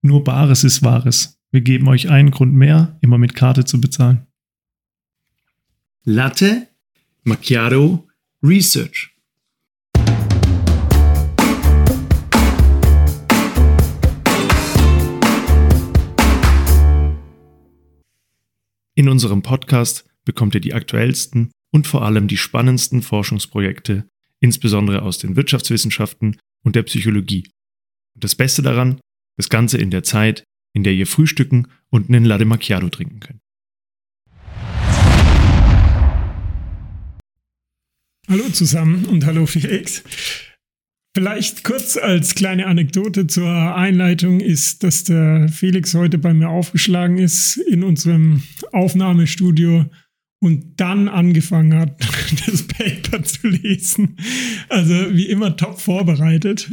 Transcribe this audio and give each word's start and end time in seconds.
Nur 0.00 0.22
Bares 0.22 0.62
ist 0.62 0.84
Wahres. 0.84 1.40
Wir 1.50 1.60
geben 1.60 1.88
euch 1.88 2.08
einen 2.08 2.30
Grund 2.30 2.54
mehr, 2.54 2.96
immer 3.00 3.18
mit 3.18 3.34
Karte 3.34 3.64
zu 3.64 3.80
bezahlen. 3.80 4.28
Latte 6.04 6.68
Macchiato 7.24 8.06
Research. 8.40 9.10
In 18.94 19.08
unserem 19.08 19.42
Podcast 19.42 20.04
bekommt 20.24 20.54
ihr 20.54 20.60
die 20.60 20.74
aktuellsten 20.74 21.50
und 21.72 21.88
vor 21.88 22.04
allem 22.04 22.28
die 22.28 22.36
spannendsten 22.36 23.02
Forschungsprojekte, 23.02 24.08
insbesondere 24.38 25.02
aus 25.02 25.18
den 25.18 25.34
Wirtschaftswissenschaften 25.34 26.36
und 26.62 26.76
der 26.76 26.84
Psychologie. 26.84 27.50
Und 28.14 28.22
das 28.22 28.36
Beste 28.36 28.62
daran, 28.62 29.00
das 29.38 29.48
Ganze 29.48 29.78
in 29.78 29.90
der 29.90 30.02
Zeit, 30.02 30.44
in 30.74 30.82
der 30.82 30.92
ihr 30.92 31.06
frühstücken 31.06 31.68
und 31.88 32.08
einen 32.10 32.24
Latte 32.24 32.44
Macchiato 32.44 32.90
trinken 32.90 33.20
könnt. 33.20 33.40
Hallo 38.28 38.50
zusammen 38.50 39.06
und 39.06 39.24
hallo 39.24 39.46
Felix. 39.46 40.04
Vielleicht 41.16 41.64
kurz 41.64 41.96
als 41.96 42.34
kleine 42.34 42.66
Anekdote 42.66 43.26
zur 43.26 43.74
Einleitung 43.74 44.40
ist, 44.40 44.82
dass 44.84 45.04
der 45.04 45.48
Felix 45.48 45.94
heute 45.94 46.18
bei 46.18 46.34
mir 46.34 46.50
aufgeschlagen 46.50 47.16
ist 47.16 47.56
in 47.56 47.82
unserem 47.82 48.42
Aufnahmestudio 48.72 49.86
und 50.40 50.78
dann 50.78 51.08
angefangen 51.08 51.74
hat, 51.74 51.98
das 52.46 52.64
Paper 52.64 53.22
zu 53.22 53.48
lesen. 53.48 54.18
Also 54.68 54.92
wie 55.14 55.26
immer 55.28 55.56
top 55.56 55.80
vorbereitet. 55.80 56.70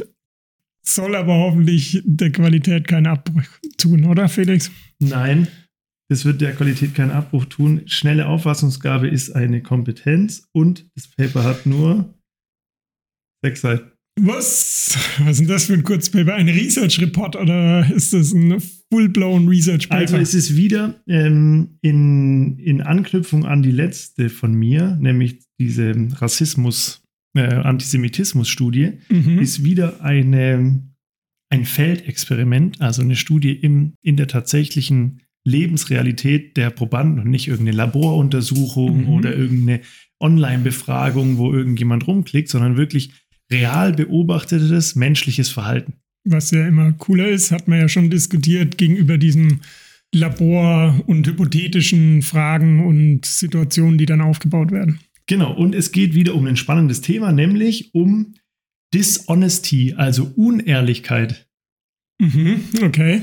Soll 0.88 1.16
aber 1.16 1.34
hoffentlich 1.34 2.00
der 2.04 2.30
Qualität 2.30 2.86
keinen 2.86 3.06
Abbruch 3.06 3.42
tun, 3.76 4.04
oder 4.04 4.28
Felix? 4.28 4.70
Nein, 5.00 5.48
das 6.08 6.24
wird 6.24 6.40
der 6.40 6.54
Qualität 6.54 6.94
keinen 6.94 7.10
Abbruch 7.10 7.46
tun. 7.46 7.82
Schnelle 7.86 8.26
Auffassungsgabe 8.28 9.08
ist 9.08 9.34
eine 9.34 9.62
Kompetenz 9.62 10.46
und 10.52 10.86
das 10.94 11.08
Paper 11.08 11.42
hat 11.44 11.66
nur 11.66 12.14
sechs 13.44 13.60
Seiten. 13.62 13.90
Was? 14.18 14.96
Was 15.18 15.32
ist 15.32 15.40
denn 15.40 15.48
das 15.48 15.64
für 15.66 15.74
ein 15.74 15.82
Kurzpaper? 15.82 16.34
Ein 16.34 16.48
Research 16.48 17.00
Report 17.02 17.36
oder 17.36 17.90
ist 17.92 18.14
das 18.14 18.32
ein 18.32 18.62
full-blown 18.90 19.48
Research 19.48 19.88
Paper? 19.88 20.00
Also 20.00 20.16
es 20.16 20.32
ist 20.32 20.56
wieder 20.56 21.02
ähm, 21.06 21.78
in, 21.82 22.58
in 22.58 22.80
Anknüpfung 22.80 23.44
an 23.44 23.62
die 23.62 23.72
letzte 23.72 24.30
von 24.30 24.54
mir, 24.54 24.96
nämlich 25.00 25.40
diese 25.60 25.92
Rassismus, 26.12 27.02
äh, 27.36 27.62
Antisemitismus-Studie, 27.62 28.92
mhm. 29.08 29.38
ist 29.38 29.64
wieder 29.64 30.02
eine, 30.02 30.82
ein 31.50 31.64
Feldexperiment, 31.64 32.80
also 32.80 33.02
eine 33.02 33.16
Studie 33.16 33.52
im, 33.52 33.94
in 34.02 34.16
der 34.16 34.28
tatsächlichen 34.28 35.22
Lebensrealität 35.44 36.56
der 36.56 36.70
Probanden 36.70 37.20
und 37.20 37.30
nicht 37.30 37.48
irgendeine 37.48 37.76
Laboruntersuchung 37.76 39.02
mhm. 39.02 39.08
oder 39.08 39.36
irgendeine 39.36 39.80
Online-Befragung, 40.20 41.38
wo 41.38 41.52
irgendjemand 41.52 42.06
rumklickt, 42.06 42.48
sondern 42.48 42.76
wirklich 42.76 43.12
real 43.50 43.92
beobachtetes 43.92 44.96
menschliches 44.96 45.48
Verhalten. 45.48 45.94
Was 46.24 46.50
ja 46.50 46.66
immer 46.66 46.92
cooler 46.92 47.28
ist, 47.28 47.52
hat 47.52 47.68
man 47.68 47.78
ja 47.78 47.88
schon 47.88 48.10
diskutiert 48.10 48.78
gegenüber 48.78 49.18
diesem 49.18 49.60
Labor 50.12 51.00
und 51.06 51.26
hypothetischen 51.26 52.22
Fragen 52.22 52.84
und 52.84 53.24
Situationen, 53.24 53.98
die 53.98 54.06
dann 54.06 54.20
aufgebaut 54.20 54.72
werden. 54.72 54.98
Genau, 55.26 55.52
und 55.52 55.74
es 55.74 55.92
geht 55.92 56.14
wieder 56.14 56.34
um 56.34 56.46
ein 56.46 56.56
spannendes 56.56 57.00
Thema, 57.00 57.32
nämlich 57.32 57.94
um 57.94 58.34
Dishonesty, 58.94 59.94
also 59.96 60.32
Unehrlichkeit. 60.36 61.48
Mhm, 62.20 62.60
okay. 62.82 63.22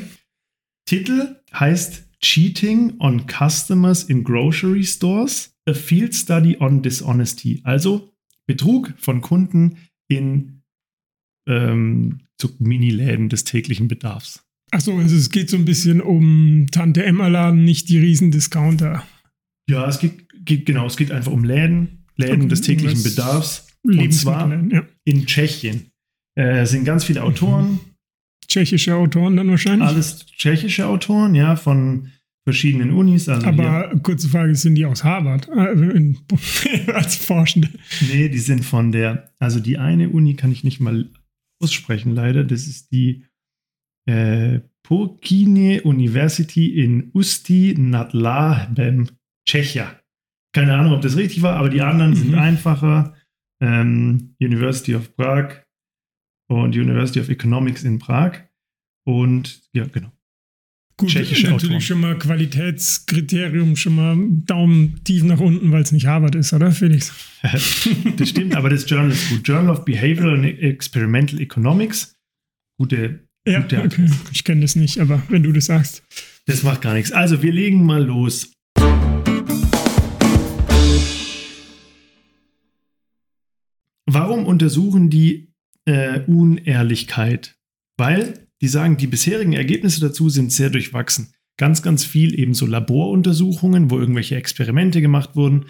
Titel 0.85 1.37
heißt 1.53 2.09
Cheating 2.19 2.99
on 2.99 3.25
Customers 3.27 4.03
in 4.03 4.23
Grocery 4.23 4.83
Stores, 4.83 5.55
a 5.65 5.73
Field 5.73 6.13
Study 6.13 6.57
on 6.59 6.81
Dishonesty, 6.81 7.61
also 7.63 8.13
Betrug 8.45 8.93
von 8.97 9.21
Kunden 9.21 9.77
in 10.09 10.61
ähm, 11.47 12.21
so 12.39 12.49
Mini-Läden 12.59 13.29
des 13.29 13.45
täglichen 13.45 13.87
Bedarfs. 13.87 14.43
Achso, 14.71 14.97
also 14.97 15.15
es 15.15 15.29
geht 15.29 15.49
so 15.49 15.57
ein 15.57 15.65
bisschen 15.65 16.01
um 16.01 16.67
Tante 16.71 17.05
Emma-Laden, 17.05 17.63
nicht 17.63 17.89
die 17.89 17.99
Riesendiscounter. 17.99 19.05
Ja, 19.69 19.87
es 19.87 19.99
geht, 19.99 20.27
geht, 20.45 20.65
genau, 20.65 20.85
es 20.85 20.97
geht 20.97 21.11
einfach 21.11 21.31
um 21.31 21.43
Läden, 21.43 22.05
Läden 22.15 22.49
des 22.49 22.61
täglichen 22.61 23.03
Bedarfs. 23.03 23.67
Und 23.83 24.13
zwar 24.13 24.49
ja. 24.71 24.83
in 25.03 25.25
Tschechien. 25.25 25.91
Äh, 26.35 26.65
sind 26.65 26.85
ganz 26.85 27.03
viele 27.03 27.23
Autoren. 27.23 27.79
Tschechische 28.47 28.95
Autoren 28.95 29.35
dann 29.35 29.49
wahrscheinlich? 29.49 29.87
Alles 29.87 30.25
tschechische 30.25 30.87
Autoren, 30.87 31.35
ja, 31.35 31.55
von 31.55 32.09
verschiedenen 32.43 32.91
Unis. 32.91 33.29
Also 33.29 33.47
Aber 33.47 33.89
hier. 33.89 33.99
kurze 33.99 34.29
Frage, 34.29 34.55
sind 34.55 34.75
die 34.75 34.85
aus 34.85 35.03
Harvard 35.03 35.49
äh, 35.49 36.13
als 36.93 37.15
Forschende? 37.15 37.69
Nee, 38.01 38.29
die 38.29 38.39
sind 38.39 38.65
von 38.65 38.91
der, 38.91 39.31
also 39.39 39.59
die 39.59 39.77
eine 39.77 40.09
Uni 40.09 40.35
kann 40.35 40.51
ich 40.51 40.63
nicht 40.63 40.79
mal 40.79 41.09
aussprechen, 41.61 42.13
leider. 42.13 42.43
Das 42.43 42.67
ist 42.67 42.91
die 42.91 43.25
äh, 44.05 44.59
Pokine 44.83 45.81
University 45.83 46.83
in 46.83 47.11
Usti 47.13 47.75
nad 47.77 48.13
Labem, 48.13 49.09
Tschechia. 49.45 49.99
Keine 50.53 50.75
Ahnung, 50.75 50.93
ob 50.93 51.01
das 51.01 51.17
richtig 51.17 51.41
war, 51.41 51.57
aber 51.57 51.69
die 51.69 51.81
anderen 51.81 52.11
mhm. 52.11 52.15
sind 52.15 52.35
einfacher. 52.35 53.15
Ähm, 53.61 54.35
University 54.39 54.95
of 54.95 55.15
Prague 55.15 55.63
und 56.49 56.75
University 56.75 57.19
of 57.19 57.29
Economics 57.29 57.83
in 57.83 57.99
Prag. 57.99 58.43
Und 59.05 59.61
ja, 59.73 59.85
genau. 59.85 60.11
Gut, 60.97 61.09
Tschechische 61.09 61.47
natürlich 61.47 61.65
Autoren. 61.65 61.81
schon 61.81 62.01
mal 62.01 62.17
Qualitätskriterium, 62.17 63.75
schon 63.75 63.95
mal 63.95 64.15
Daumen 64.45 65.03
tief 65.03 65.23
nach 65.23 65.39
unten, 65.39 65.71
weil 65.71 65.81
es 65.81 65.91
nicht 65.91 66.05
Harvard 66.05 66.35
ist, 66.35 66.53
oder 66.53 66.71
Felix? 66.71 67.11
das 68.17 68.29
stimmt, 68.29 68.55
aber 68.55 68.69
das 68.69 68.87
Journal 68.87 69.11
ist 69.11 69.29
gut. 69.29 69.47
Journal 69.47 69.71
of 69.71 69.85
Behavioral 69.85 70.35
and 70.35 70.45
Experimental 70.45 71.41
Economics. 71.41 72.15
Gute, 72.77 73.27
ja, 73.47 73.61
gute 73.61 73.81
okay. 73.81 74.09
Ich 74.31 74.43
kenne 74.43 74.61
das 74.61 74.75
nicht, 74.75 74.99
aber 74.99 75.23
wenn 75.29 75.41
du 75.41 75.51
das 75.51 75.65
sagst. 75.65 76.03
Das 76.45 76.61
macht 76.61 76.81
gar 76.81 76.93
nichts. 76.93 77.11
Also, 77.11 77.41
wir 77.41 77.51
legen 77.51 77.83
mal 77.85 78.03
los. 78.03 78.52
Warum 84.13 84.45
untersuchen 84.45 85.09
die 85.09 85.53
äh, 85.85 86.19
Unehrlichkeit? 86.21 87.55
Weil 87.97 88.47
die 88.61 88.67
sagen, 88.67 88.97
die 88.97 89.07
bisherigen 89.07 89.53
Ergebnisse 89.53 89.99
dazu 90.01 90.29
sind 90.29 90.51
sehr 90.51 90.69
durchwachsen. 90.69 91.33
Ganz, 91.57 91.81
ganz 91.81 92.05
viel 92.05 92.39
eben 92.39 92.53
so 92.53 92.65
Laboruntersuchungen, 92.65 93.89
wo 93.89 93.99
irgendwelche 93.99 94.35
Experimente 94.35 95.01
gemacht 95.01 95.35
wurden, 95.35 95.65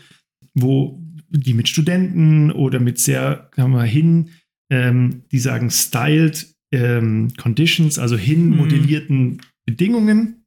wo 0.53 1.01
die 1.29 1.53
mit 1.53 1.69
Studenten 1.69 2.51
oder 2.51 2.79
mit 2.79 2.99
sehr, 2.99 3.49
kann 3.51 3.71
man 3.71 3.85
hin, 3.85 4.29
ähm, 4.69 5.23
die 5.31 5.39
sagen 5.39 5.71
styled 5.71 6.53
ähm, 6.73 7.31
Conditions, 7.37 7.97
also 7.97 8.17
hinmodellierten 8.17 9.23
mhm. 9.23 9.39
Bedingungen. 9.65 10.45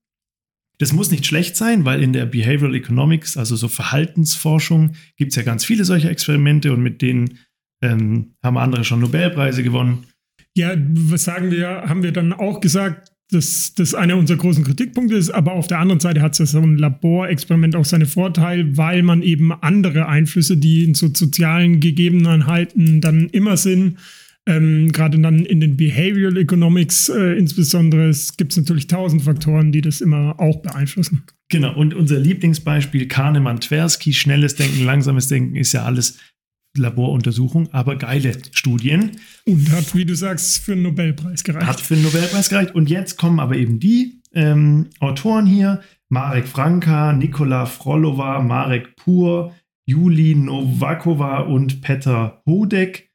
Das 0.79 0.93
muss 0.93 1.11
nicht 1.11 1.25
schlecht 1.25 1.57
sein, 1.57 1.87
weil 1.87 2.03
in 2.03 2.13
der 2.13 2.27
Behavioral 2.27 2.75
Economics, 2.75 3.39
also 3.39 3.57
so 3.57 3.69
Verhaltensforschung, 3.69 4.93
gibt 5.17 5.33
es 5.33 5.37
ja 5.37 5.43
ganz 5.43 5.65
viele 5.65 5.87
solcher 5.87 6.11
Experimente 6.11 6.73
und 6.75 6.83
mit 6.83 7.01
denen 7.01 7.39
ähm, 7.83 8.35
haben 8.43 8.57
andere 8.57 8.85
schon 8.85 9.01
Nobelpreise 9.01 9.63
gewonnen. 9.63 10.05
Ja, 10.55 10.75
was 10.77 11.25
sagen 11.25 11.51
wir, 11.51 11.69
haben 11.87 12.03
wir 12.03 12.13
dann 12.13 12.33
auch 12.33 12.61
gesagt, 12.61 13.13
dass 13.31 13.75
das 13.75 13.95
einer 13.95 14.17
unserer 14.17 14.39
großen 14.39 14.65
Kritikpunkte 14.65 15.17
ist, 15.17 15.31
aber 15.31 15.53
auf 15.53 15.67
der 15.67 15.81
anderen 15.81 16.01
Seite 16.01 16.23
hat 16.23 16.35
so 16.35 16.59
ein 16.59 16.79
Laborexperiment 16.79 17.75
auch 17.75 17.85
seine 17.85 18.07
Vorteile, 18.07 18.77
weil 18.77 19.03
man 19.03 19.23
eben 19.23 19.53
andere 19.53 20.07
Einflüsse, 20.07 20.57
die 20.57 20.85
in 20.85 20.95
so 20.95 21.09
sozialen 21.13 21.81
Gegebenheiten 21.81 23.01
dann 23.01 23.29
immer 23.31 23.57
sind, 23.57 23.99
ähm, 24.49 24.93
gerade 24.93 25.19
dann 25.19 25.45
in 25.45 25.61
den 25.61 25.77
Behavioral 25.77 26.37
Economics 26.37 27.09
äh, 27.09 27.33
insbesondere, 27.33 28.09
es 28.09 28.37
gibt 28.37 28.57
natürlich 28.57 28.87
tausend 28.87 29.23
Faktoren, 29.23 29.73
die 29.73 29.81
das 29.81 30.01
immer 30.01 30.39
auch 30.39 30.63
beeinflussen. 30.63 31.25
Genau, 31.49 31.75
und 31.75 31.95
unser 31.95 32.21
Lieblingsbeispiel 32.21 33.09
Kahnemann-Tversky, 33.09 34.13
schnelles 34.13 34.55
Denken, 34.55 34.85
langsames 34.85 35.27
Denken, 35.27 35.57
ist 35.57 35.73
ja 35.73 35.85
alles 35.85 36.19
Laboruntersuchung, 36.79 37.73
aber 37.73 37.97
geile 37.97 38.37
Studien. 38.53 39.13
Und 39.45 39.71
hat, 39.71 39.95
wie 39.95 40.05
du 40.05 40.15
sagst, 40.15 40.59
für 40.59 40.73
einen 40.73 40.83
Nobelpreis 40.83 41.45
gereicht. 41.45 41.67
Hat 41.67 41.81
für 41.81 41.95
einen 41.95 42.05
Nobelpreis 42.05 42.49
gereicht. 42.49 42.75
Und 42.75 42.91
jetzt 42.91 43.17
kommen 43.17 43.41
aber 43.41 43.57
eben 43.57 43.81
die 43.81 44.21
ähm, 44.33 44.89
Autoren 45.01 45.47
hier: 45.47 45.81
Marek 46.09 46.47
Franka, 46.47 47.13
Nikola 47.13 47.67
Frolova, 47.67 48.41
Marek 48.41 48.97
Pur, 48.97 49.55
Juli 49.87 50.35
Novakova 50.35 51.41
und 51.41 51.81
Peter 51.81 52.43
Hodek. 52.47 53.11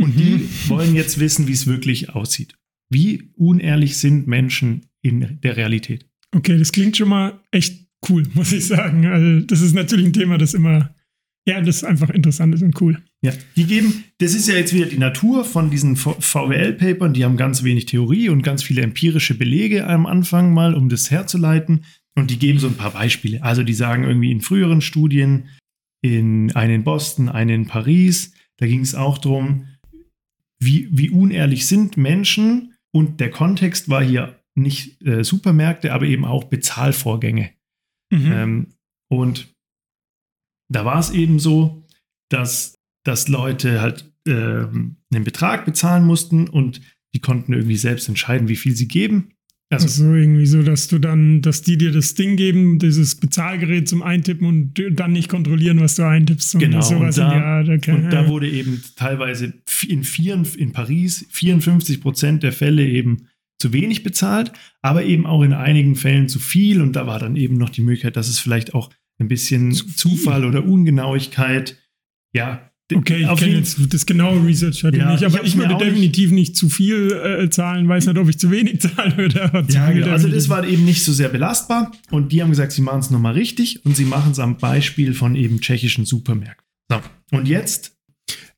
Und 0.00 0.16
mhm. 0.16 0.18
die 0.18 0.48
wollen 0.68 0.94
jetzt 0.94 1.18
wissen, 1.20 1.46
wie 1.48 1.52
es 1.52 1.66
wirklich 1.66 2.10
aussieht. 2.10 2.56
Wie 2.90 3.30
unehrlich 3.36 3.96
sind 3.96 4.26
Menschen 4.26 4.86
in 5.02 5.40
der 5.42 5.56
Realität? 5.56 6.06
Okay, 6.34 6.58
das 6.58 6.72
klingt 6.72 6.96
schon 6.96 7.08
mal 7.08 7.40
echt 7.50 7.86
cool, 8.08 8.24
muss 8.34 8.52
ich 8.52 8.66
sagen. 8.66 9.06
Also, 9.06 9.46
das 9.46 9.60
ist 9.60 9.74
natürlich 9.74 10.06
ein 10.06 10.12
Thema, 10.12 10.38
das 10.38 10.54
immer 10.54 10.94
ja, 11.46 11.60
das 11.60 11.76
ist 11.76 11.84
einfach 11.84 12.10
interessant 12.10 12.54
ist 12.54 12.62
und 12.62 12.80
cool. 12.80 13.02
Ja, 13.22 13.32
die 13.56 13.64
geben, 13.64 14.04
das 14.18 14.34
ist 14.34 14.48
ja 14.48 14.54
jetzt 14.54 14.72
wieder 14.72 14.86
die 14.86 14.98
Natur 14.98 15.44
von 15.44 15.70
diesen 15.70 15.96
VWL-Papern, 15.96 17.12
die 17.12 17.24
haben 17.24 17.36
ganz 17.36 17.62
wenig 17.62 17.86
Theorie 17.86 18.30
und 18.30 18.42
ganz 18.42 18.62
viele 18.62 18.82
empirische 18.82 19.36
Belege 19.36 19.86
am 19.86 20.06
Anfang 20.06 20.54
mal, 20.54 20.74
um 20.74 20.88
das 20.88 21.10
herzuleiten. 21.10 21.84
Und 22.16 22.30
die 22.30 22.38
geben 22.38 22.58
so 22.58 22.68
ein 22.68 22.76
paar 22.76 22.92
Beispiele. 22.92 23.42
Also 23.42 23.62
die 23.62 23.74
sagen 23.74 24.04
irgendwie 24.04 24.30
in 24.30 24.40
früheren 24.40 24.80
Studien, 24.80 25.48
in 26.02 26.54
einen 26.54 26.76
in 26.76 26.84
Boston, 26.84 27.28
einen 27.28 27.62
in 27.62 27.66
Paris, 27.66 28.32
da 28.58 28.66
ging 28.66 28.80
es 28.80 28.94
auch 28.94 29.18
darum, 29.18 29.66
wie, 30.60 30.88
wie 30.92 31.10
unehrlich 31.10 31.66
sind 31.66 31.96
Menschen 31.96 32.74
und 32.92 33.20
der 33.20 33.30
Kontext 33.30 33.88
war 33.88 34.02
hier 34.02 34.38
nicht 34.54 35.02
äh, 35.04 35.24
Supermärkte, 35.24 35.92
aber 35.92 36.06
eben 36.06 36.24
auch 36.24 36.44
Bezahlvorgänge. 36.44 37.50
Mhm. 38.10 38.32
Ähm, 38.32 38.66
und 39.10 39.53
da 40.74 40.84
war 40.84 40.98
es 40.98 41.10
eben 41.10 41.38
so, 41.38 41.84
dass, 42.28 42.78
dass 43.04 43.28
Leute 43.28 43.80
halt 43.80 44.12
äh, 44.26 44.32
einen 44.32 45.24
Betrag 45.24 45.64
bezahlen 45.64 46.04
mussten 46.04 46.48
und 46.48 46.80
die 47.14 47.20
konnten 47.20 47.52
irgendwie 47.52 47.76
selbst 47.76 48.08
entscheiden, 48.08 48.48
wie 48.48 48.56
viel 48.56 48.74
sie 48.74 48.88
geben. 48.88 49.30
Also, 49.70 49.86
also 49.86 50.14
irgendwie 50.14 50.46
so, 50.46 50.62
dass 50.62 50.88
du 50.88 50.98
dann, 50.98 51.42
dass 51.42 51.62
die 51.62 51.78
dir 51.78 51.90
das 51.90 52.14
Ding 52.14 52.36
geben, 52.36 52.78
dieses 52.78 53.16
Bezahlgerät 53.16 53.88
zum 53.88 54.02
Eintippen 54.02 54.46
und 54.46 54.74
dann 54.92 55.12
nicht 55.12 55.28
kontrollieren, 55.28 55.80
was 55.80 55.96
du 55.96 56.06
eintippst. 56.06 56.58
Genau. 56.58 56.86
Und, 56.86 57.16
da, 57.16 57.62
ja, 57.62 57.74
okay, 57.74 57.92
und 57.92 58.10
da 58.10 58.28
wurde 58.28 58.48
eben 58.48 58.82
teilweise 58.96 59.54
in, 59.86 60.04
vier, 60.04 60.42
in 60.56 60.72
Paris 60.72 61.26
54 61.30 62.00
Prozent 62.00 62.42
der 62.42 62.52
Fälle 62.52 62.86
eben 62.86 63.28
zu 63.58 63.72
wenig 63.72 64.02
bezahlt, 64.02 64.52
aber 64.82 65.04
eben 65.04 65.26
auch 65.26 65.42
in 65.42 65.52
einigen 65.52 65.96
Fällen 65.96 66.28
zu 66.28 66.38
viel. 66.38 66.82
Und 66.82 66.94
da 66.94 67.06
war 67.06 67.18
dann 67.18 67.36
eben 67.36 67.56
noch 67.56 67.70
die 67.70 67.80
Möglichkeit, 67.80 68.16
dass 68.16 68.28
es 68.28 68.38
vielleicht 68.38 68.74
auch 68.74 68.90
ein 69.18 69.28
bisschen 69.28 69.72
Zufall 69.72 70.44
oder 70.44 70.64
Ungenauigkeit, 70.64 71.76
ja, 72.32 72.70
Okay, 72.92 73.26
ich 73.30 73.38
kenne 73.38 73.56
jetzt 73.56 73.78
das 73.94 74.04
genaue 74.04 74.44
Research 74.44 74.84
hatte 74.84 74.98
ja, 74.98 75.12
nicht, 75.12 75.24
aber 75.24 75.40
ich, 75.40 75.54
ich 75.54 75.56
würde 75.56 75.74
definitiv 75.78 76.30
nicht. 76.30 76.50
nicht 76.50 76.56
zu 76.56 76.68
viel 76.68 77.12
äh, 77.12 77.48
zahlen, 77.48 77.88
weiß 77.88 78.06
nicht, 78.06 78.18
ob 78.18 78.28
ich 78.28 78.38
zu 78.38 78.50
wenig 78.50 78.80
zahlen 78.82 79.16
würde. 79.16 79.64
ja, 79.70 79.90
genau. 79.90 80.10
Also 80.10 80.28
das 80.28 80.50
war 80.50 80.66
eben 80.66 80.84
nicht 80.84 81.02
so 81.02 81.12
sehr 81.12 81.30
belastbar 81.30 81.92
und 82.10 82.30
die 82.30 82.42
haben 82.42 82.50
gesagt, 82.50 82.72
sie 82.72 82.82
machen 82.82 83.00
es 83.00 83.10
nochmal 83.10 83.32
richtig 83.32 83.86
und 83.86 83.96
sie 83.96 84.04
machen 84.04 84.32
es 84.32 84.38
am 84.38 84.58
Beispiel 84.58 85.14
von 85.14 85.34
eben 85.34 85.62
tschechischen 85.62 86.04
Supermärkten. 86.04 86.66
So, 86.90 87.00
und 87.32 87.48
jetzt? 87.48 87.96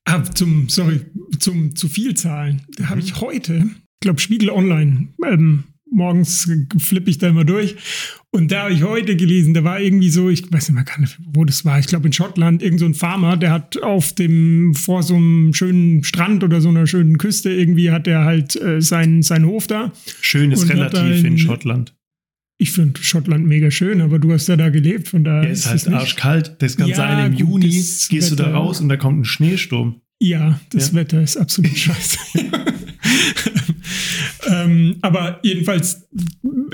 Ah, 0.05 0.25
zum, 0.25 0.69
sorry, 0.69 1.03
zum 1.39 1.77
zu 1.77 1.89
viel 1.89 2.15
zahlen. 2.15 2.63
Da 2.77 2.89
habe 2.89 3.01
mhm. 3.01 3.07
ich 3.07 3.21
heute, 3.21 3.65
ich 3.65 4.01
glaube 4.01 4.19
Spiegel 4.19 4.51
Online, 4.51 5.09
ähm, 5.25 5.65
morgens 5.91 6.51
flippe 6.79 7.11
ich 7.11 7.19
da 7.19 7.29
immer 7.29 7.45
durch. 7.45 7.77
Und 8.31 8.53
da 8.53 8.65
habe 8.65 8.75
ich 8.75 8.83
heute 8.83 9.17
gelesen, 9.17 9.55
da 9.55 9.65
war 9.65 9.81
irgendwie 9.81 10.11
so, 10.11 10.29
ich 10.29 10.53
weiß 10.53 10.69
nicht 10.71 10.99
mehr, 10.99 11.09
wo 11.33 11.45
das 11.45 11.65
war, 11.65 11.79
ich 11.79 11.87
glaube 11.87 12.07
in 12.07 12.13
Schottland, 12.13 12.63
irgend 12.63 12.81
so 12.81 12.87
ein 12.87 12.95
Farmer, 12.95 13.37
der 13.37 13.51
hat 13.51 13.83
auf 13.83 14.13
dem, 14.13 14.75
vor 14.75 15.03
so 15.03 15.15
einem 15.15 15.55
schönen 15.55 16.05
Strand 16.05 16.45
oder 16.45 16.61
so 16.61 16.69
einer 16.69 16.87
schönen 16.87 17.19
Küste 17.19 17.51
irgendwie 17.51 17.91
hat 17.91 18.07
er 18.07 18.25
halt 18.25 18.61
äh, 18.61 18.83
seinen, 18.83 19.23
seinen 19.23 19.47
Hof 19.47 19.67
da. 19.67 19.93
Schön 20.21 20.53
ist 20.53 20.69
relativ 20.69 21.01
ein, 21.01 21.25
in 21.25 21.39
Schottland. 21.39 21.95
Ich 22.59 22.73
finde 22.73 23.03
Schottland 23.03 23.47
mega 23.47 23.71
schön, 23.71 24.01
aber 24.01 24.19
du 24.19 24.33
hast 24.33 24.49
ja 24.49 24.57
da 24.57 24.71
gelebt, 24.71 25.09
von 25.09 25.25
daher. 25.25 25.45
Ja, 25.45 25.51
ist, 25.51 25.67
ist 25.67 25.87
halt 25.87 25.95
arschkalt. 25.95 26.57
Das 26.59 26.77
kann 26.77 26.89
ja, 26.89 26.97
sein, 26.97 27.27
im 27.27 27.33
gut, 27.33 27.63
Juni 27.63 27.69
gehst 27.69 28.13
Wetter, 28.13 28.37
du 28.37 28.37
da 28.37 28.51
raus 28.53 28.81
und 28.81 28.89
da 28.89 28.97
kommt 28.97 29.21
ein 29.21 29.25
Schneesturm. 29.25 30.01
Ja, 30.21 30.61
das 30.71 30.93
ja. 30.93 30.95
Wetter 30.95 31.23
ist 31.23 31.37
absolut 31.37 31.71
scheiße. 31.77 32.19
ähm, 34.51 34.97
aber 35.03 35.41
jedenfalls 35.43 36.09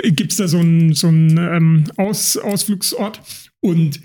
gibt 0.03 0.33
es 0.33 0.39
da 0.39 0.49
so 0.49 0.59
einen 0.59 0.95
so 0.95 1.09
ähm, 1.09 1.85
Aus, 1.97 2.37
Ausflugsort 2.37 3.21
und 3.61 4.01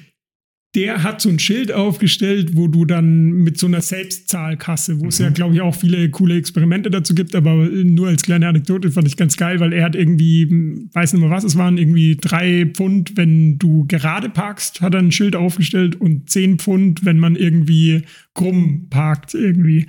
der 0.77 1.01
hat 1.01 1.21
so 1.21 1.29
ein 1.29 1.39
Schild 1.39 1.71
aufgestellt, 1.71 2.51
wo 2.55 2.67
du 2.67 2.85
dann 2.85 3.31
mit 3.31 3.57
so 3.57 3.65
einer 3.65 3.81
Selbstzahlkasse, 3.81 4.99
wo 4.99 5.03
mhm. 5.03 5.09
es 5.09 5.17
ja, 5.17 5.29
mhm. 5.29 5.33
glaube 5.33 5.55
ich, 5.55 5.61
auch 5.61 5.73
viele 5.73 6.09
coole 6.11 6.37
Experimente 6.37 6.91
dazu 6.91 7.15
gibt, 7.15 7.33
aber 7.33 7.55
nur 7.55 8.09
als 8.09 8.21
kleine 8.21 8.47
Anekdote 8.47 8.91
fand 8.91 9.07
ich 9.07 9.17
ganz 9.17 9.37
geil, 9.37 9.59
weil 9.59 9.73
er 9.73 9.83
hat 9.83 9.95
irgendwie, 9.95 10.47
weiß 10.93 11.13
nicht 11.13 11.21
mehr 11.21 11.31
was 11.31 11.45
es 11.45 11.57
waren, 11.57 11.79
irgendwie 11.79 12.15
drei 12.15 12.69
Pfund, 12.71 13.13
wenn 13.15 13.57
du 13.57 13.85
gerade 13.87 14.29
parkst, 14.29 14.81
hat 14.81 14.93
er 14.93 14.99
ein 14.99 15.11
Schild 15.11 15.35
aufgestellt 15.35 15.99
und 15.99 16.29
zehn 16.29 16.59
Pfund, 16.59 17.03
wenn 17.05 17.17
man 17.17 17.35
irgendwie 17.35 18.03
krumm 18.35 18.87
parkt 18.89 19.33
irgendwie. 19.33 19.87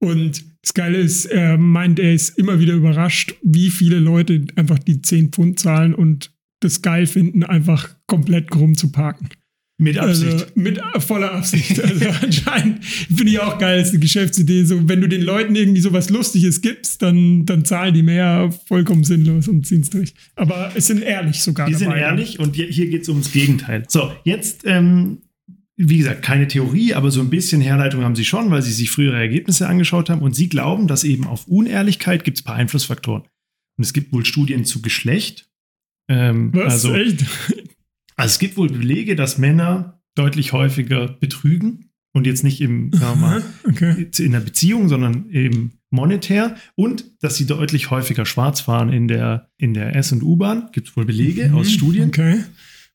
Und 0.00 0.44
das 0.66 0.74
Geile 0.74 0.98
ist, 0.98 1.26
er 1.26 1.58
meint, 1.58 2.00
er 2.00 2.12
ist 2.12 2.36
immer 2.36 2.58
wieder 2.58 2.74
überrascht, 2.74 3.36
wie 3.40 3.70
viele 3.70 4.00
Leute 4.00 4.46
einfach 4.56 4.80
die 4.80 5.00
10 5.00 5.30
Pfund 5.30 5.60
zahlen 5.60 5.94
und 5.94 6.32
das 6.58 6.82
geil 6.82 7.06
finden, 7.06 7.44
einfach 7.44 7.94
komplett 8.08 8.50
krumm 8.50 8.76
zu 8.76 8.90
parken. 8.90 9.28
Mit 9.78 9.96
Absicht. 9.96 10.32
Also, 10.32 10.46
mit 10.56 10.80
voller 10.98 11.34
Absicht. 11.34 11.78
Also 11.84 12.06
anscheinend 12.20 12.84
finde 12.84 13.30
ich 13.30 13.38
auch 13.38 13.58
geil, 13.58 13.80
ist 13.80 13.90
eine 13.90 14.00
Geschäftsidee. 14.00 14.64
So, 14.64 14.88
wenn 14.88 15.00
du 15.00 15.08
den 15.08 15.22
Leuten 15.22 15.54
irgendwie 15.54 15.82
so 15.82 15.92
was 15.92 16.10
Lustiges 16.10 16.62
gibst, 16.62 17.00
dann, 17.00 17.46
dann 17.46 17.64
zahlen 17.64 17.94
die 17.94 18.02
mehr 18.02 18.50
vollkommen 18.66 19.04
sinnlos 19.04 19.46
und 19.46 19.66
ziehen 19.68 19.82
es 19.82 19.90
durch. 19.90 20.14
Aber 20.34 20.72
es 20.74 20.88
sind 20.88 21.00
ehrlich 21.00 21.42
sogar. 21.42 21.68
Die 21.68 21.74
sind 21.74 21.92
ehrlich 21.92 22.40
und 22.40 22.56
hier 22.56 22.88
geht 22.88 23.02
es 23.02 23.08
ums 23.08 23.30
Gegenteil. 23.30 23.84
So, 23.86 24.10
jetzt 24.24 24.62
ähm, 24.64 25.18
wie 25.76 25.98
gesagt, 25.98 26.22
keine 26.22 26.48
Theorie, 26.48 26.94
aber 26.94 27.10
so 27.10 27.20
ein 27.20 27.28
bisschen 27.28 27.60
Herleitung 27.60 28.02
haben 28.02 28.16
sie 28.16 28.24
schon, 28.24 28.50
weil 28.50 28.62
sie 28.62 28.72
sich 28.72 28.90
frühere 28.90 29.16
Ergebnisse 29.16 29.68
angeschaut 29.68 30.08
haben 30.08 30.22
und 30.22 30.34
sie 30.34 30.48
glauben, 30.48 30.86
dass 30.88 31.04
eben 31.04 31.26
auf 31.26 31.46
Unehrlichkeit 31.46 32.24
gibt 32.24 32.38
es 32.38 32.42
ein 32.42 32.46
paar 32.46 32.56
Einflussfaktoren. 32.56 33.22
Und 33.76 33.84
es 33.84 33.92
gibt 33.92 34.12
wohl 34.12 34.24
Studien 34.24 34.64
zu 34.64 34.80
Geschlecht. 34.80 35.50
Ähm, 36.08 36.50
Was? 36.54 36.72
Also, 36.72 36.94
Echt? 36.94 37.24
Also 38.18 38.32
es 38.32 38.38
gibt 38.38 38.56
wohl 38.56 38.68
Belege, 38.68 39.14
dass 39.14 39.36
Männer 39.36 40.00
deutlich 40.14 40.52
häufiger 40.52 41.08
betrügen 41.08 41.90
und 42.14 42.26
jetzt 42.26 42.44
nicht 42.44 42.62
im, 42.62 42.90
mal, 42.90 43.42
okay. 43.68 44.08
in 44.18 44.32
der 44.32 44.40
Beziehung, 44.40 44.88
sondern 44.88 45.28
eben 45.30 45.72
monetär 45.90 46.56
und 46.74 47.04
dass 47.20 47.36
sie 47.36 47.46
deutlich 47.46 47.90
häufiger 47.90 48.24
schwarz 48.24 48.60
fahren 48.60 48.90
in 48.90 49.06
der, 49.06 49.50
in 49.58 49.74
der 49.74 49.94
S- 49.94 50.12
und 50.12 50.22
U-Bahn. 50.22 50.70
Gibt 50.72 50.88
es 50.88 50.96
wohl 50.96 51.04
Belege 51.04 51.48
mhm. 51.48 51.56
aus 51.56 51.70
Studien. 51.70 52.08
Okay. 52.08 52.42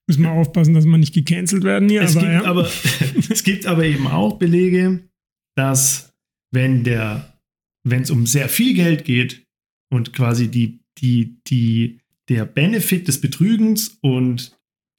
Müssen 0.08 0.24
wir 0.24 0.32
aufpassen, 0.32 0.74
dass 0.74 0.86
wir 0.86 0.98
nicht 0.98 1.14
gecancelt 1.14 1.64
werden 1.64 1.90
hier. 1.90 2.02
Es, 2.02 2.16
aber, 2.18 2.26
gibt, 2.26 2.44
ja. 2.44 2.46
aber, 2.46 2.72
es 3.30 3.44
gibt 3.44 3.66
aber 3.66 3.86
eben 3.86 4.08
auch 4.08 4.38
Belege, 4.38 5.10
dass 5.56 6.14
wenn 6.52 6.84
der, 6.84 7.40
wenn 7.88 8.02
es 8.02 8.12
um 8.12 8.26
sehr 8.26 8.50
viel 8.50 8.74
Geld 8.74 9.06
geht 9.06 9.46
und 9.92 10.14
quasi 10.14 10.50
die, 10.50 10.84
die, 11.00 11.42
die, 11.48 12.00
der 12.30 12.46
Benefit 12.46 13.08
des 13.08 13.22
Betrügens 13.22 14.00
und 14.02 14.58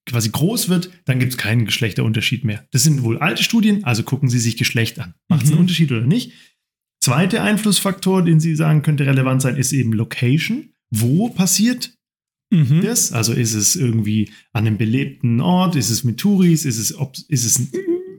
quasi 0.08 0.30
groß 0.30 0.68
wird, 0.68 0.90
dann 1.04 1.18
gibt 1.18 1.32
es 1.32 1.38
keinen 1.38 1.64
Geschlechterunterschied 1.64 2.44
mehr. 2.44 2.66
Das 2.72 2.82
sind 2.82 3.02
wohl 3.02 3.18
alte 3.18 3.42
Studien, 3.42 3.84
also 3.84 4.02
gucken 4.02 4.28
Sie 4.28 4.38
sich 4.38 4.56
Geschlecht 4.56 4.98
an. 4.98 5.14
Macht 5.28 5.44
es 5.44 5.50
mhm. 5.50 5.54
einen 5.54 5.60
Unterschied 5.62 5.92
oder 5.92 6.06
nicht? 6.06 6.32
Zweiter 7.02 7.42
Einflussfaktor, 7.42 8.22
den 8.22 8.40
Sie 8.40 8.54
sagen 8.54 8.82
könnte 8.82 9.06
relevant 9.06 9.42
sein, 9.42 9.56
ist 9.56 9.72
eben 9.72 9.92
Location. 9.92 10.72
Wo 10.90 11.28
passiert 11.28 11.96
mhm. 12.52 12.82
das? 12.82 13.12
Also 13.12 13.32
ist 13.32 13.54
es 13.54 13.74
irgendwie 13.74 14.30
an 14.52 14.66
einem 14.66 14.78
belebten 14.78 15.40
Ort? 15.40 15.74
Ist 15.74 15.90
es 15.90 16.04
mit 16.04 16.18
Touris? 16.18 16.64
Ist 16.64 16.78
es, 16.78 16.96
ob, 16.96 17.14
ist 17.28 17.44
es 17.44 17.70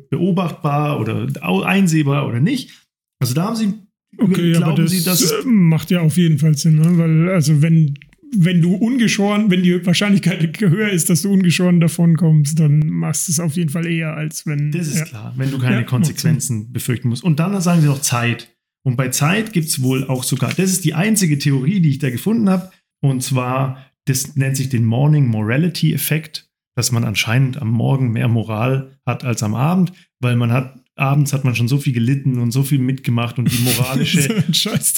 beobachtbar 0.09 0.99
oder 0.99 1.27
einsehbar 1.65 2.27
oder 2.27 2.39
nicht? 2.39 2.71
Also 3.19 3.33
da 3.33 3.45
haben 3.45 3.55
sie, 3.55 3.73
okay, 4.17 4.51
glauben 4.51 4.63
aber 4.63 4.81
das 4.81 4.91
sie, 4.91 5.03
dass 5.03 5.21
es 5.21 5.33
macht 5.45 5.91
ja 5.91 6.01
auf 6.01 6.17
jeden 6.17 6.39
Fall 6.39 6.57
Sinn, 6.57 6.75
ne? 6.75 6.97
weil 6.97 7.29
also 7.29 7.61
wenn 7.61 7.95
wenn 8.35 8.61
du 8.61 8.75
ungeschoren, 8.75 9.51
wenn 9.51 9.63
die 9.63 9.85
Wahrscheinlichkeit 9.85 10.59
höher 10.59 10.89
ist, 10.89 11.09
dass 11.09 11.21
du 11.21 11.31
ungeschoren 11.31 11.79
davon 11.79 12.17
kommst, 12.17 12.59
dann 12.59 12.87
machst 12.87 13.27
du 13.27 13.31
es 13.31 13.39
auf 13.39 13.55
jeden 13.55 13.69
Fall 13.69 13.85
eher, 13.85 14.15
als 14.15 14.45
wenn. 14.45 14.71
Das 14.71 14.87
ist 14.87 14.97
ja. 14.97 15.05
klar, 15.05 15.33
wenn 15.37 15.51
du 15.51 15.59
keine 15.59 15.77
ja, 15.77 15.83
Konsequenzen 15.83 16.71
befürchten 16.71 17.09
musst. 17.09 17.23
Und 17.23 17.39
dann 17.39 17.59
sagen 17.61 17.81
sie 17.81 17.87
noch 17.87 18.01
Zeit. 18.01 18.49
Und 18.83 18.97
bei 18.97 19.09
Zeit 19.09 19.53
gibt 19.53 19.67
es 19.67 19.81
wohl 19.81 20.05
auch 20.07 20.23
sogar, 20.23 20.49
das 20.49 20.71
ist 20.71 20.83
die 20.83 20.93
einzige 20.93 21.37
Theorie, 21.37 21.79
die 21.79 21.89
ich 21.89 21.99
da 21.99 22.09
gefunden 22.09 22.49
habe. 22.49 22.71
Und 23.01 23.23
zwar 23.23 23.77
das 24.05 24.35
nennt 24.35 24.57
sich 24.57 24.69
den 24.69 24.85
Morning 24.85 25.27
Morality 25.27 25.93
Effekt, 25.93 26.49
dass 26.75 26.91
man 26.91 27.03
anscheinend 27.03 27.61
am 27.61 27.69
Morgen 27.69 28.11
mehr 28.11 28.27
Moral 28.27 28.97
hat 29.05 29.23
als 29.23 29.43
am 29.43 29.55
Abend, 29.55 29.93
weil 30.19 30.35
man 30.35 30.51
hat 30.51 30.79
abends 30.95 31.33
hat 31.33 31.43
man 31.43 31.55
schon 31.55 31.67
so 31.67 31.77
viel 31.77 31.93
gelitten 31.93 32.39
und 32.39 32.51
so 32.51 32.63
viel 32.63 32.79
mitgemacht 32.79 33.39
und 33.39 33.51
die 33.51 33.63
moralische, 33.63 34.43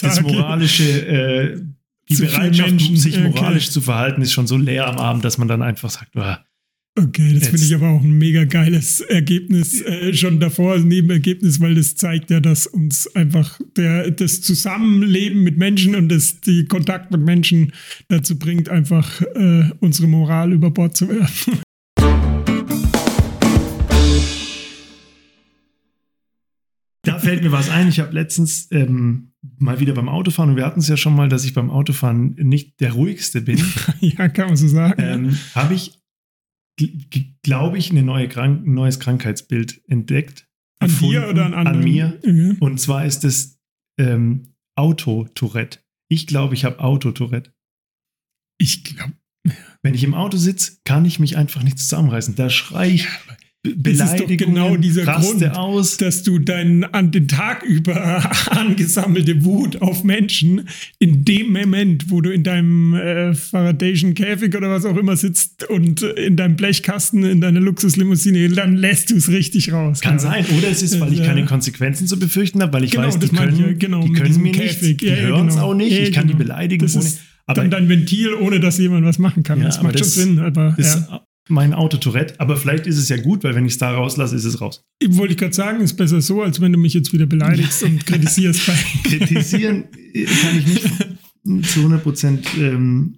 das 0.01 0.21
moralische, 0.21 1.07
äh, 1.07 1.62
die 2.09 2.15
zu 2.15 2.25
Bereitschaft, 2.25 2.79
sich 2.79 3.19
moralisch 3.19 3.65
okay. 3.65 3.74
zu 3.74 3.81
verhalten, 3.81 4.21
ist 4.21 4.33
schon 4.33 4.47
so 4.47 4.57
leer 4.57 4.88
am 4.88 4.97
Abend, 4.97 5.24
dass 5.24 5.38
man 5.38 5.47
dann 5.47 5.62
einfach 5.62 5.89
sagt, 5.89 6.15
oh, 6.15 6.35
Okay, 6.97 7.33
das 7.33 7.49
finde 7.49 7.61
ich 7.61 7.75
aber 7.75 7.89
auch 7.89 8.01
ein 8.01 8.17
mega 8.17 8.45
geiles 8.45 9.01
Ergebnis 9.01 9.81
äh, 9.81 10.13
schon 10.13 10.39
davor, 10.39 10.77
Nebenergebnis, 10.79 11.59
weil 11.59 11.75
das 11.75 11.95
zeigt 11.95 12.31
ja, 12.31 12.39
dass 12.39 12.67
uns 12.67 13.13
einfach 13.13 13.59
der, 13.75 14.11
das 14.11 14.41
Zusammenleben 14.41 15.43
mit 15.43 15.57
Menschen 15.57 15.93
und 15.93 16.07
das, 16.07 16.39
die 16.39 16.63
Kontakt 16.65 17.11
mit 17.11 17.19
Menschen 17.19 17.73
dazu 18.07 18.39
bringt, 18.39 18.69
einfach 18.69 19.21
äh, 19.21 19.71
unsere 19.81 20.07
Moral 20.07 20.53
über 20.53 20.71
Bord 20.71 20.95
zu 20.95 21.09
werfen. 21.09 21.59
Da 27.01 27.19
fällt 27.19 27.43
mir 27.43 27.51
was 27.51 27.69
ein. 27.69 27.87
Ich 27.87 27.99
habe 27.99 28.13
letztens 28.13 28.67
ähm, 28.71 29.31
mal 29.59 29.79
wieder 29.79 29.93
beim 29.93 30.09
Autofahren, 30.09 30.49
und 30.49 30.55
wir 30.55 30.65
hatten 30.65 30.79
es 30.79 30.87
ja 30.87 30.97
schon 30.97 31.15
mal, 31.15 31.29
dass 31.29 31.45
ich 31.45 31.53
beim 31.53 31.69
Autofahren 31.69 32.33
nicht 32.39 32.79
der 32.79 32.93
ruhigste 32.93 33.41
bin. 33.41 33.63
ja, 33.99 34.27
kann 34.27 34.47
man 34.47 34.57
so 34.57 34.67
sagen. 34.67 34.95
Ähm, 34.97 35.37
habe 35.53 35.75
ich 35.75 35.99
glaube 37.44 37.77
ich, 37.77 37.91
eine 37.91 38.03
neue 38.03 38.27
Krank 38.27 38.65
ein 38.65 38.74
neues 38.74 39.00
Krankheitsbild 39.00 39.82
entdeckt. 39.88 40.48
An 40.79 40.89
erfunden, 40.89 41.13
dir 41.13 41.29
oder 41.29 41.46
an 41.46 41.53
anderen? 41.53 41.77
An 41.77 41.84
mir. 41.84 42.20
Mhm. 42.25 42.58
Und 42.60 42.79
zwar 42.79 43.05
ist 43.05 43.24
es 43.24 43.60
ähm, 43.98 44.55
Autotourette. 44.75 45.79
Ich 46.10 46.27
glaube, 46.27 46.53
ich 46.53 46.65
habe 46.65 46.79
Autotourette. 46.79 47.53
Ich 48.58 48.84
glaube, 48.84 49.13
Wenn 49.84 49.94
ich 49.94 50.03
im 50.03 50.13
Auto 50.13 50.38
sitze, 50.38 50.79
kann 50.84 51.05
ich 51.05 51.20
mich 51.20 51.38
einfach 51.38 51.63
nicht 51.63 51.77
zusammenreißen. 51.77 52.36
Da 52.36 52.50
schrei 52.50 52.89
ich 52.89 53.08
Be 53.75 53.93
Das 53.93 54.12
ist 54.12 54.19
doch 54.19 54.25
Beleidigungen, 54.27 54.55
genau 54.55 54.75
dieser 54.77 55.03
Grund. 55.05 55.43
aus. 55.57 55.98
dass 55.98 56.24
du 56.24 56.39
deinen 56.39 56.84
an 56.84 57.12
den 57.12 57.27
Tag 57.27 57.63
über 57.63 58.29
angesammelte 58.51 59.43
Wut 59.43 59.81
auf 59.81 60.03
Menschen 60.03 60.67
in 61.00 61.25
dem 61.25 61.53
Moment, 61.53 62.10
wo 62.12 62.22
du 62.22 62.31
in 62.31 62.43
deinem 62.43 62.93
äh, 62.93 63.34
Faradayschen 63.34 64.13
Käfig 64.13 64.55
oder 64.55 64.69
was 64.69 64.86
auch 64.86 64.98
immer 64.98 65.15
sitzt 65.15 65.67
und 65.69 66.01
in 66.03 66.36
deinem 66.36 66.55
Blechkasten 66.55 67.24
in 67.24 67.41
deiner 67.41 67.60
Luxuslimousine, 67.60 68.50
dann 68.50 68.75
lässt 68.75 69.10
du 69.10 69.15
es 69.15 69.29
richtig 69.29 69.72
raus. 69.72 70.01
Kann 70.01 70.17
ich. 70.17 70.22
sein. 70.22 70.45
Oder 70.57 70.69
es 70.69 70.81
ist, 70.81 71.00
weil 71.00 71.12
ich 71.13 71.19
Ja. 71.19 71.25
keine 71.25 71.45
Konsequenzen 71.45 72.07
zu 72.07 72.19
befürchten 72.19 72.62
habe, 72.62 72.74
weil 72.74 72.84
ich 72.84 72.91
Genau, 72.91 73.07
weiß, 73.07 73.19
die 73.19 73.25
ich, 73.27 73.34
können, 73.34 73.57
ja, 73.60 73.74
genau, 73.74 74.01
die 74.03 74.13
können 74.13 74.41
mir 74.41 74.51
nichts, 74.51 74.79
Käfig. 74.79 74.98
die 74.98 75.07
Ja, 75.07 75.15
hören 75.15 75.48
es 75.48 75.55
genau. 75.55 75.67
auch 75.67 75.74
nicht. 75.74 75.91
Ja, 75.91 76.00
ich 76.03 76.12
kann 76.12 76.27
die 76.27 76.34
genau. 76.34 76.43
beleidigen. 76.45 76.84
Das 76.86 76.95
ohne, 76.95 77.05
ist 77.05 77.19
aber 77.48 77.62
dann 77.62 77.72
dein 77.72 77.89
Ventil, 77.89 78.34
ohne 78.34 78.60
dass 78.60 78.77
jemand 78.77 79.05
was 79.05 79.19
machen 79.19 79.43
kann. 79.43 79.60
Ja, 79.60 79.65
das 79.65 79.81
macht 79.81 80.00
das 80.00 80.15
schon 80.15 80.24
Sinn, 80.36 80.39
aber 80.39 80.75
ja. 80.77 81.22
Mein 81.47 81.73
Autotourette. 81.73 82.39
Aber 82.39 82.57
vielleicht 82.57 82.87
ist 82.87 82.97
es 82.97 83.09
ja 83.09 83.17
gut, 83.17 83.43
weil 83.43 83.55
wenn 83.55 83.65
ich 83.65 83.73
es 83.73 83.77
da 83.77 83.91
rauslasse, 83.91 84.35
ist 84.35 84.45
es 84.45 84.61
raus. 84.61 84.83
Wollte 85.07 85.33
ich 85.33 85.37
gerade 85.39 85.53
sagen, 85.53 85.81
ist 85.81 85.93
besser 85.95 86.21
so, 86.21 86.41
als 86.41 86.59
wenn 86.61 86.71
du 86.73 86.79
mich 86.79 86.93
jetzt 86.93 87.13
wieder 87.13 87.25
beleidigst 87.25 87.83
und 87.83 88.05
kritisierst. 88.05 88.61
Kritisieren 89.03 89.85
kann 89.91 90.57
ich 90.59 90.65
nicht 91.43 91.69
zu 91.71 91.79
100 91.79 92.01
Prozent 92.03 92.47
ähm, 92.57 93.17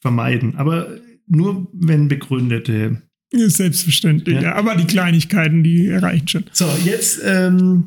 vermeiden. 0.00 0.56
Aber 0.56 0.98
nur 1.26 1.68
wenn 1.72 2.08
begründete. 2.08 3.02
Selbstverständlich, 3.34 4.34
Ja. 4.36 4.42
ja. 4.42 4.54
Aber 4.56 4.76
die 4.76 4.84
Kleinigkeiten, 4.84 5.62
die 5.62 5.86
erreichen 5.86 6.28
schon. 6.28 6.44
So, 6.52 6.68
jetzt 6.84 7.20
ähm, 7.24 7.86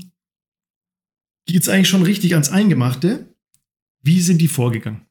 geht 1.46 1.62
es 1.62 1.70
eigentlich 1.70 1.90
schon 1.90 2.02
richtig 2.02 2.34
ans 2.34 2.50
Eingemachte. 2.50 3.28
Wie 4.02 4.22
sind 4.22 4.42
die 4.42 4.48
vorgegangen? 4.48 5.02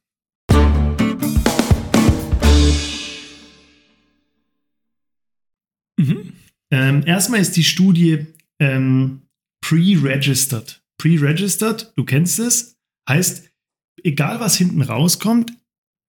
Ähm, 6.75 7.03
erstmal 7.05 7.39
ist 7.39 7.55
die 7.55 7.63
Studie 7.63 8.25
ähm, 8.59 9.21
pre-registered. 9.61 10.83
Pre-registered, 10.97 11.93
du 11.95 12.03
kennst 12.03 12.37
es, 12.39 12.75
heißt, 13.09 13.49
egal 14.03 14.41
was 14.41 14.57
hinten 14.57 14.81
rauskommt, 14.81 15.53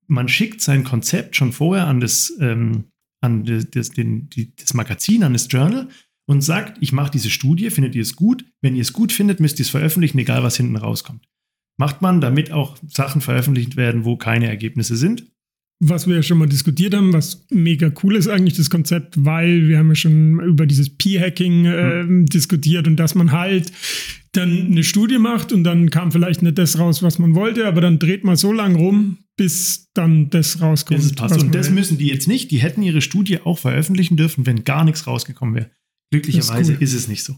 man 0.09 0.29
schickt 0.29 0.61
sein 0.61 0.83
Konzept 0.83 1.37
schon 1.37 1.53
vorher 1.53 1.87
an 1.87 2.01
das, 2.01 2.33
ähm, 2.41 2.87
an 3.21 3.45
das, 3.45 3.71
das, 3.71 3.91
den, 3.91 4.29
die, 4.29 4.57
das 4.57 4.75
Magazin, 4.75 5.23
an 5.23 5.35
das 5.35 5.47
Journal 5.49 5.89
und 6.29 6.43
sagt, 6.43 6.79
ich 6.81 6.93
mache 6.93 7.13
diese 7.13 7.31
Studie, 7.31 7.71
findet 7.71 7.95
ihr 7.95 8.03
es 8.03 8.17
gut? 8.17 8.45
Wenn 8.61 8.75
ihr 8.75 8.83
es 8.83 8.93
gut 8.93 9.13
findet, 9.13 9.39
müsst 9.39 9.61
ihr 9.61 9.65
es 9.65 9.71
veröffentlichen, 9.71 10.19
egal 10.19 10.43
was 10.43 10.57
hinten 10.57 10.77
rauskommt. 10.77 11.29
Macht 11.79 12.03
man, 12.03 12.21
damit 12.21 12.51
auch 12.51 12.77
Sachen 12.89 13.21
veröffentlicht 13.21 13.77
werden, 13.77 14.05
wo 14.05 14.17
keine 14.17 14.49
Ergebnisse 14.49 14.97
sind. 14.97 15.31
Was 15.79 16.07
wir 16.07 16.17
ja 16.17 16.23
schon 16.23 16.39
mal 16.39 16.49
diskutiert 16.49 16.95
haben, 16.95 17.13
was 17.13 17.45
mega 17.51 17.93
cool 18.03 18.17
ist 18.17 18.29
eigentlich 18.29 18.55
das 18.55 18.71
Konzept, 18.71 19.23
weil 19.25 19.69
wir 19.69 19.79
haben 19.79 19.89
ja 19.89 19.95
schon 19.95 20.41
über 20.41 20.65
dieses 20.65 20.97
P-Hacking 20.97 21.67
ähm, 21.67 22.27
diskutiert 22.27 22.87
und 22.87 22.97
dass 22.97 23.15
man 23.15 23.33
halt 23.33 23.71
dann 24.33 24.69
eine 24.71 24.85
Studie 24.85 25.19
macht 25.19 25.53
und 25.53 25.65
dann 25.65 25.91
kam 25.91 26.13
vielleicht 26.13 26.43
nicht 26.43 26.57
das 26.57 26.79
raus, 26.79 27.03
was 27.03 27.19
man 27.19 27.35
wollte, 27.35 27.67
aber 27.67 27.81
dann 27.83 27.99
dreht 27.99 28.25
man 28.25 28.37
so 28.37 28.53
lang 28.53 28.75
rum, 28.75 29.19
bis 29.37 29.91
dann 29.93 30.31
das 30.31 30.61
rauskommt. 30.61 31.01
Es 31.01 31.13
passt. 31.13 31.41
Und 31.41 31.55
das 31.55 31.69
will. 31.69 31.75
müssen 31.75 31.99
die 31.99 32.09
jetzt 32.09 32.27
nicht. 32.27 32.51
Die 32.51 32.59
hätten 32.59 32.83
ihre 32.83 33.03
Studie 33.03 33.41
auch 33.41 33.59
veröffentlichen 33.59 34.17
dürfen, 34.17 34.47
wenn 34.47 34.65
gar 34.65 34.85
nichts 34.85 35.07
rausgekommen 35.07 35.55
wäre. 35.55 35.71
Glücklicherweise 36.11 36.73
Das 36.73 36.81
ist, 36.81 36.89
ist 36.89 36.93
cool. 36.93 36.99
es 36.99 37.09
nicht 37.09 37.23
so. 37.25 37.37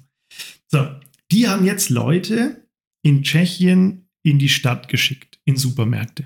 So, 0.69 0.87
die 1.33 1.49
haben 1.49 1.65
jetzt 1.65 1.91
Leute 1.91 2.69
in 3.03 3.23
Tschechien 3.23 4.09
in 4.23 4.39
die 4.39 4.49
Stadt 4.49 4.89
geschickt, 4.89 5.41
in 5.45 5.57
Supermärkte. 5.57 6.25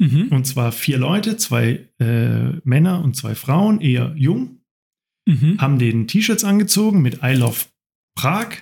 Mhm. 0.00 0.28
Und 0.30 0.46
zwar 0.46 0.72
vier 0.72 0.98
Leute, 0.98 1.36
zwei 1.36 1.88
äh, 1.98 2.52
Männer 2.64 3.04
und 3.04 3.16
zwei 3.16 3.34
Frauen, 3.34 3.80
eher 3.80 4.14
jung, 4.16 4.60
Mhm. 5.28 5.60
haben 5.60 5.78
den 5.78 6.06
T-Shirts 6.08 6.42
angezogen 6.44 7.02
mit 7.02 7.20
I 7.22 7.34
Love 7.34 7.66
Prag 8.16 8.56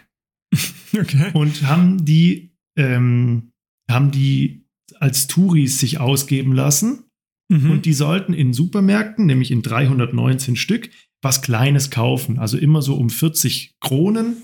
Okay. 0.92 1.30
und 1.35 1.62
haben 1.62 2.04
die, 2.04 2.50
ähm, 2.76 3.52
haben 3.90 4.11
die 4.11 4.64
als 4.99 5.26
Touris 5.28 5.78
sich 5.78 6.00
ausgeben 6.00 6.52
lassen 6.52 7.04
Mhm. 7.50 7.71
Und 7.71 7.87
die 7.87 7.95
sollten 7.95 8.35
in 8.35 8.52
Supermärkten, 8.52 9.25
nämlich 9.25 9.50
in 9.50 9.62
319 9.62 10.54
Stück, 10.54 10.90
was 11.23 11.40
Kleines 11.40 11.90
kaufen. 11.90 12.38
Also 12.38 12.59
immer 12.59 12.83
so 12.83 12.95
um 12.95 13.09
40 13.09 13.75
Kronen. 13.80 14.37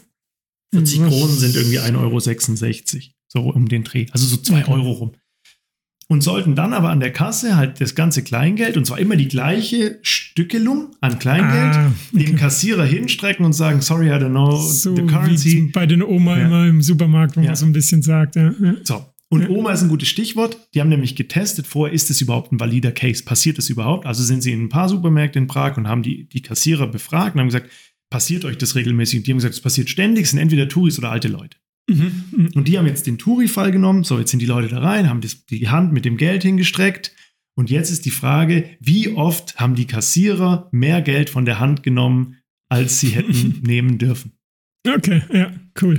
40 0.72 1.00
Was- 1.02 1.08
Kronen 1.10 1.36
sind 1.36 1.54
irgendwie 1.54 1.80
1,66 1.80 2.94
Euro. 2.96 3.12
So 3.28 3.40
um 3.52 3.68
den 3.68 3.84
Dreh. 3.84 4.06
Also 4.12 4.26
so 4.26 4.38
2 4.38 4.62
Okay. 4.62 4.72
Euro 4.72 4.92
rum. 4.92 5.12
Und 6.06 6.22
sollten 6.22 6.54
dann 6.54 6.72
aber 6.74 6.90
an 6.90 7.00
der 7.00 7.12
Kasse 7.12 7.56
halt 7.56 7.80
das 7.80 7.94
ganze 7.94 8.22
Kleingeld, 8.22 8.76
und 8.76 8.84
zwar 8.86 8.98
immer 8.98 9.16
die 9.16 9.26
gleiche 9.28 9.98
Stückelung 10.02 10.94
an 11.00 11.18
Kleingeld, 11.18 11.74
Ah, 11.76 11.92
okay. 12.12 12.24
dem 12.24 12.36
Kassierer 12.36 12.84
hinstrecken 12.84 13.44
und 13.46 13.54
sagen, 13.54 13.80
sorry, 13.80 14.08
I 14.08 14.12
don't 14.12 14.30
know 14.30 14.54
so 14.56 14.94
the 14.94 15.02
currency. 15.02 15.70
bei 15.72 15.86
den 15.86 16.02
Oma 16.02 16.38
Ja. 16.38 16.46
immer 16.46 16.66
im 16.66 16.82
Supermarkt, 16.82 17.36
wo 17.36 17.40
Ja. 17.40 17.46
man 17.48 17.56
so 17.56 17.64
ein 17.66 17.72
bisschen 17.72 18.02
sagt. 18.02 18.36
Ja. 18.36 18.52
So. 18.84 19.06
Und. 19.30 19.48
Oma 19.48 19.72
ist 19.72 19.82
ein 19.82 19.88
gutes 19.88 20.08
Stichwort. 20.08 20.58
Die 20.74 20.80
haben 20.80 20.90
nämlich 20.90 21.16
getestet 21.16 21.66
vorher, 21.66 21.92
ist 21.94 22.10
es 22.10 22.20
überhaupt 22.20 22.52
ein 22.52 22.60
valider 22.60 22.92
Case? 22.92 23.24
Passiert 23.24 23.58
es 23.58 23.70
überhaupt? 23.70 24.06
Also 24.06 24.22
sind 24.22 24.42
sie 24.42 24.52
in 24.52 24.64
ein 24.64 24.68
paar 24.68 24.88
Supermärkte 24.88 25.38
in 25.38 25.46
Prag 25.46 25.76
und 25.78 25.88
haben 25.88 26.02
die, 26.02 26.28
die 26.28 26.42
Kassierer 26.42 26.86
befragt 26.86 27.34
und 27.34 27.40
haben 27.40 27.48
gesagt, 27.48 27.70
passiert 28.10 28.44
euch 28.44 28.58
das 28.58 28.74
regelmäßig? 28.76 29.20
Und 29.20 29.26
die 29.26 29.30
haben 29.32 29.38
gesagt, 29.38 29.54
es 29.54 29.60
passiert 29.60 29.88
ständig, 29.88 30.24
es 30.24 30.30
sind 30.30 30.38
entweder 30.38 30.68
Touris 30.68 30.98
oder 30.98 31.10
alte 31.10 31.28
Leute. 31.28 31.56
Mhm. 31.88 32.24
Mhm. 32.36 32.50
Und 32.54 32.68
die 32.68 32.78
haben 32.78 32.86
jetzt 32.86 33.06
den 33.06 33.18
Touri-Fall 33.18 33.72
genommen. 33.72 34.04
So, 34.04 34.18
jetzt 34.18 34.30
sind 34.30 34.40
die 34.40 34.46
Leute 34.46 34.68
da 34.68 34.80
rein, 34.80 35.08
haben 35.08 35.20
das, 35.20 35.44
die 35.46 35.68
Hand 35.68 35.92
mit 35.92 36.04
dem 36.04 36.16
Geld 36.16 36.42
hingestreckt. 36.42 37.14
Und 37.56 37.70
jetzt 37.70 37.90
ist 37.90 38.04
die 38.04 38.10
Frage, 38.10 38.68
wie 38.80 39.10
oft 39.10 39.56
haben 39.60 39.74
die 39.74 39.86
Kassierer 39.86 40.68
mehr 40.72 41.02
Geld 41.02 41.30
von 41.30 41.44
der 41.44 41.60
Hand 41.60 41.82
genommen, 41.82 42.38
als 42.68 43.00
sie 43.00 43.10
hätten 43.10 43.60
nehmen 43.66 43.98
dürfen? 43.98 44.32
Okay, 44.86 45.22
ja, 45.32 45.52
cool. 45.80 45.98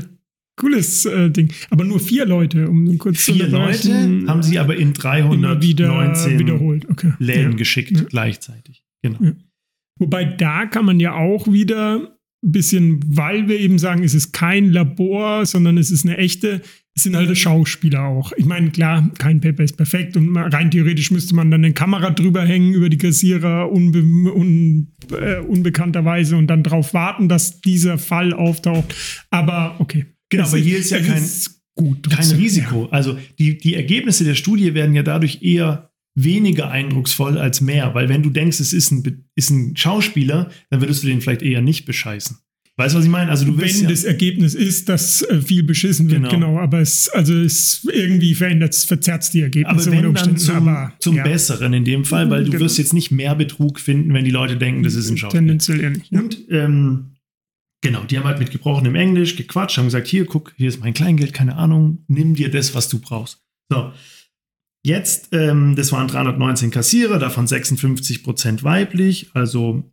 Cooles 0.58 1.06
äh, 1.06 1.30
Ding. 1.30 1.52
Aber 1.70 1.84
nur 1.84 2.00
vier 2.00 2.26
Leute, 2.26 2.70
um 2.70 2.98
kurz 2.98 3.26
zu 3.26 3.34
Vier 3.34 3.48
Leute 3.48 3.90
unterbrechen. 3.90 4.30
haben 4.30 4.44
sie 4.44 4.58
aber 4.58 4.76
in 4.76 4.94
immer 4.94 5.62
wieder 5.62 5.88
319 5.88 6.40
wiederholt. 6.40 6.90
Okay. 6.90 7.14
Läden 7.20 7.52
ja. 7.52 7.58
geschickt 7.58 7.92
Ja. 7.92 8.04
gleichzeitig. 8.04 8.86
Genau. 9.02 9.18
Ja. 9.22 9.34
Wobei 10.00 10.24
da 10.26 10.66
kann 10.66 10.86
man 10.86 11.00
ja 11.00 11.14
auch 11.14 11.52
wieder 11.52 12.15
ein 12.46 12.52
bisschen, 12.52 13.00
weil 13.08 13.48
wir 13.48 13.60
eben 13.60 13.80
sagen, 13.80 14.04
es 14.04 14.14
ist 14.14 14.32
kein 14.32 14.70
Labor, 14.70 15.46
sondern 15.46 15.78
es 15.78 15.90
ist 15.92 16.06
eine 16.06 16.18
echte, 16.18 16.62
es 16.96 17.04
sind 17.04 17.16
halt 17.16 17.36
Schauspieler 17.38 18.04
auch. 18.04 18.32
Ich 18.38 18.46
meine, 18.46 18.70
klar, 18.70 19.10
kein 19.18 19.42
Paper 19.42 19.64
ist 19.64 19.76
perfekt 19.76 20.16
und 20.16 20.36
rein 20.38 20.72
theoretisch 20.72 21.12
müsste 21.12 21.36
man 21.36 21.52
dann 21.52 21.66
eine 21.66 21.74
Kamera 21.74 22.12
drüber 22.12 22.46
hängen 22.46 22.74
über 22.74 22.88
die 22.90 22.98
Kassierer 22.98 23.72
unbe 23.72 24.00
un 24.34 24.94
äh, 25.12 25.40
unbekannterweise 25.40 26.38
und 26.38 26.48
dann 26.48 26.64
darauf 26.64 26.94
warten, 26.94 27.28
dass 27.28 27.60
dieser 27.62 27.98
Fall 27.98 28.32
auftaucht. 28.34 28.96
Aber 29.32 29.76
okay. 29.80 30.06
Genau, 30.30 30.48
aber 30.48 30.58
hier 30.58 30.78
ist 30.78 30.92
ja 30.92 31.00
kein- 31.00 31.18
ist 31.18 31.62
gut. 31.76 32.10
Kein 32.10 32.30
Risiko. 32.32 32.86
Also 32.92 33.18
die, 33.40 33.58
die 33.58 33.76
Ergebnisse 33.76 34.24
der 34.24 34.36
Studie 34.36 34.74
werden 34.74 34.96
ja 34.96 35.04
dadurch 35.04 35.42
eher 35.42 35.92
weniger 36.16 36.72
eindrucksvoll 36.72 37.38
als 37.38 37.62
mehr, 37.62 37.94
weil 37.94 38.10
wenn 38.10 38.24
du 38.24 38.30
denkst, 38.30 38.60
es 38.62 38.74
ist 38.74 38.92
ein, 38.92 39.26
ist 39.36 39.50
ein 39.50 39.76
Schauspieler, 39.76 40.50
dann 40.70 40.82
würdest 40.82 41.04
du 41.04 41.08
den 41.08 41.22
vielleicht 41.22 41.42
eher 41.42 41.62
nicht 41.62 41.86
bescheißen. 41.86 42.38
Weißt 42.78 42.94
du, 42.94 43.00
was 43.00 43.06
ich 43.06 43.12
meine? 43.12 43.32
Also 43.32 43.46
du 43.46 43.58
Wenn 43.58 43.66
wirst 43.66 43.84
ja, 43.84 43.90
das 43.90 44.04
Ergebnis 44.04 44.54
ist, 44.54 44.90
dass 44.90 45.22
äh, 45.22 45.42
viel 45.42 45.64
beschissen 45.64 46.10
wird, 46.10 46.24
Genau. 46.30 46.30
genau, 46.30 46.60
aber 46.60 46.80
es, 46.82 47.08
also 47.08 47.34
es 47.34 47.88
irgendwie 47.90 48.34
verändert, 48.36 48.74
es 48.74 48.84
verzerrt 48.84 49.34
die 49.34 49.42
Ergebnisse 49.42 49.90
aber 49.92 50.04
wenn 50.04 50.14
dann 50.14 50.38
zum, 50.38 50.56
aber 50.56 50.94
zum 51.00 51.16
ja, 51.16 51.24
Besseren 51.24 51.74
in 51.74 51.86
dem 51.86 52.04
Fall, 52.04 52.30
weil 52.30 52.44
du 52.44 52.52
Genau. 52.52 52.66
wirst 52.66 52.78
jetzt 52.78 52.94
nicht 52.94 53.12
mehr 53.12 53.34
Betrug 53.36 53.80
finden, 53.80 54.14
wenn 54.14 54.26
die 54.26 54.32
Leute 54.32 54.58
denken, 54.58 54.84
das 54.84 54.96
ist 54.96 55.10
ein 55.10 55.18
Schauspieler. 55.18 55.42
Tendenziell 55.42 55.80
eher 55.80 55.90
nicht. 55.92 56.12
Ja. 56.12 56.20
Und 56.20 56.38
ähm, 56.50 57.12
genau, 57.82 58.04
die 58.04 58.18
haben 58.18 58.26
halt 58.26 58.40
mit 58.40 58.52
gebrochenem 58.52 58.96
Englisch 58.96 59.38
gequatscht, 59.38 59.78
haben 59.78 59.86
gesagt, 59.86 60.08
hier, 60.08 60.26
guck, 60.26 60.54
hier 60.58 60.68
ist 60.68 60.82
mein 60.82 60.94
Kleingeld, 60.94 61.32
keine 61.32 61.56
Ahnung, 61.56 62.04
nimm 62.10 62.36
dir 62.36 62.52
das, 62.52 62.76
was 62.76 62.90
du 62.90 63.00
brauchst. 63.00 63.42
So, 63.70 63.94
jetzt, 64.86 65.30
ähm, 65.34 65.76
das 65.76 65.92
waren 65.92 66.08
319 66.08 66.72
Kassierer, 66.72 67.20
davon 67.20 67.48
56 67.48 68.24
Prozent 68.24 68.64
weiblich, 68.64 69.30
also 69.34 69.84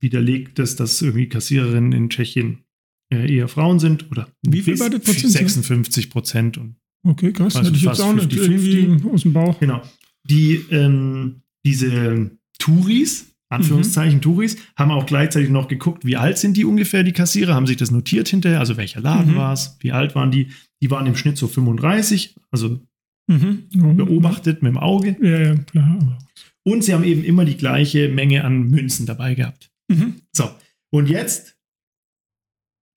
widerlegt 0.00 0.58
es, 0.58 0.76
dass 0.76 1.02
irgendwie 1.02 1.28
Kassiererinnen 1.28 1.92
in 1.92 2.08
Tschechien 2.10 2.64
äh, 3.12 3.34
eher 3.36 3.48
Frauen 3.48 3.78
sind 3.78 4.10
oder 4.10 4.28
Wie 4.42 4.62
viel 4.62 4.78
war 4.78 4.90
das 4.90 5.00
Prozent? 5.02 5.32
56 5.32 6.10
Prozent 6.10 6.58
und 6.58 6.76
Okay, 7.06 7.32
krass. 7.32 7.54
Also 7.56 7.68
Hätte 7.68 7.78
ich 7.78 7.84
jetzt 7.84 8.00
auch 8.00 8.12
nicht 8.12 8.30
50-50. 8.32 8.42
irgendwie 8.42 9.10
aus 9.10 9.22
dem 9.22 9.32
Bauch. 9.32 9.58
Genau. 9.60 9.80
Die, 10.24 10.56
ähm, 10.70 11.42
diese 11.64 12.32
Touris, 12.58 13.26
Anführungszeichen 13.50 14.20
Touris, 14.20 14.56
haben 14.76 14.90
auch 14.90 15.06
gleichzeitig 15.06 15.48
noch 15.48 15.68
geguckt, 15.68 16.04
wie 16.04 16.16
alt 16.16 16.38
sind 16.38 16.56
die 16.56 16.64
ungefähr, 16.64 17.04
die 17.04 17.12
Kassierer, 17.12 17.54
haben 17.54 17.66
sich 17.68 17.76
das 17.76 17.90
notiert 17.92 18.28
hinterher, 18.28 18.58
also 18.58 18.76
welcher 18.76 19.00
Laden 19.00 19.32
Mhm. 19.32 19.36
war 19.36 19.52
es, 19.52 19.76
wie 19.80 19.92
alt 19.92 20.14
waren 20.16 20.30
die. 20.32 20.48
Die 20.82 20.90
waren 20.90 21.06
im 21.06 21.16
Schnitt 21.16 21.38
so 21.38 21.46
35, 21.48 22.36
also 22.50 22.80
Mhm. 23.28 23.96
Beobachtet 23.96 24.62
mit 24.62 24.72
dem 24.72 24.78
Auge. 24.78 25.16
Ja, 25.20 25.38
ja, 25.38 25.54
klar. 25.54 26.18
Und 26.64 26.82
sie 26.82 26.94
haben 26.94 27.04
eben 27.04 27.24
immer 27.24 27.44
die 27.44 27.56
gleiche 27.56 28.08
Menge 28.08 28.44
an 28.44 28.68
Münzen 28.68 29.06
dabei 29.06 29.34
gehabt. 29.34 29.70
Mhm. 29.88 30.16
So, 30.32 30.50
und 30.90 31.08
jetzt 31.08 31.56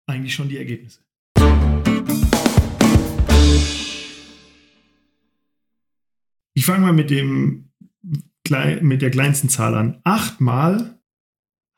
eigentlich 0.08 0.34
schon 0.34 0.50
die 0.50 0.58
Ergebnisse. 0.58 1.00
Ich 6.54 6.66
fange 6.66 6.86
mal 6.86 6.94
mit, 6.94 7.10
dem, 7.10 7.72
mit 8.82 9.02
der 9.02 9.12
kleinsten 9.12 9.50
Zahl 9.50 9.76
an. 9.76 10.00
Achtmal 10.04 11.00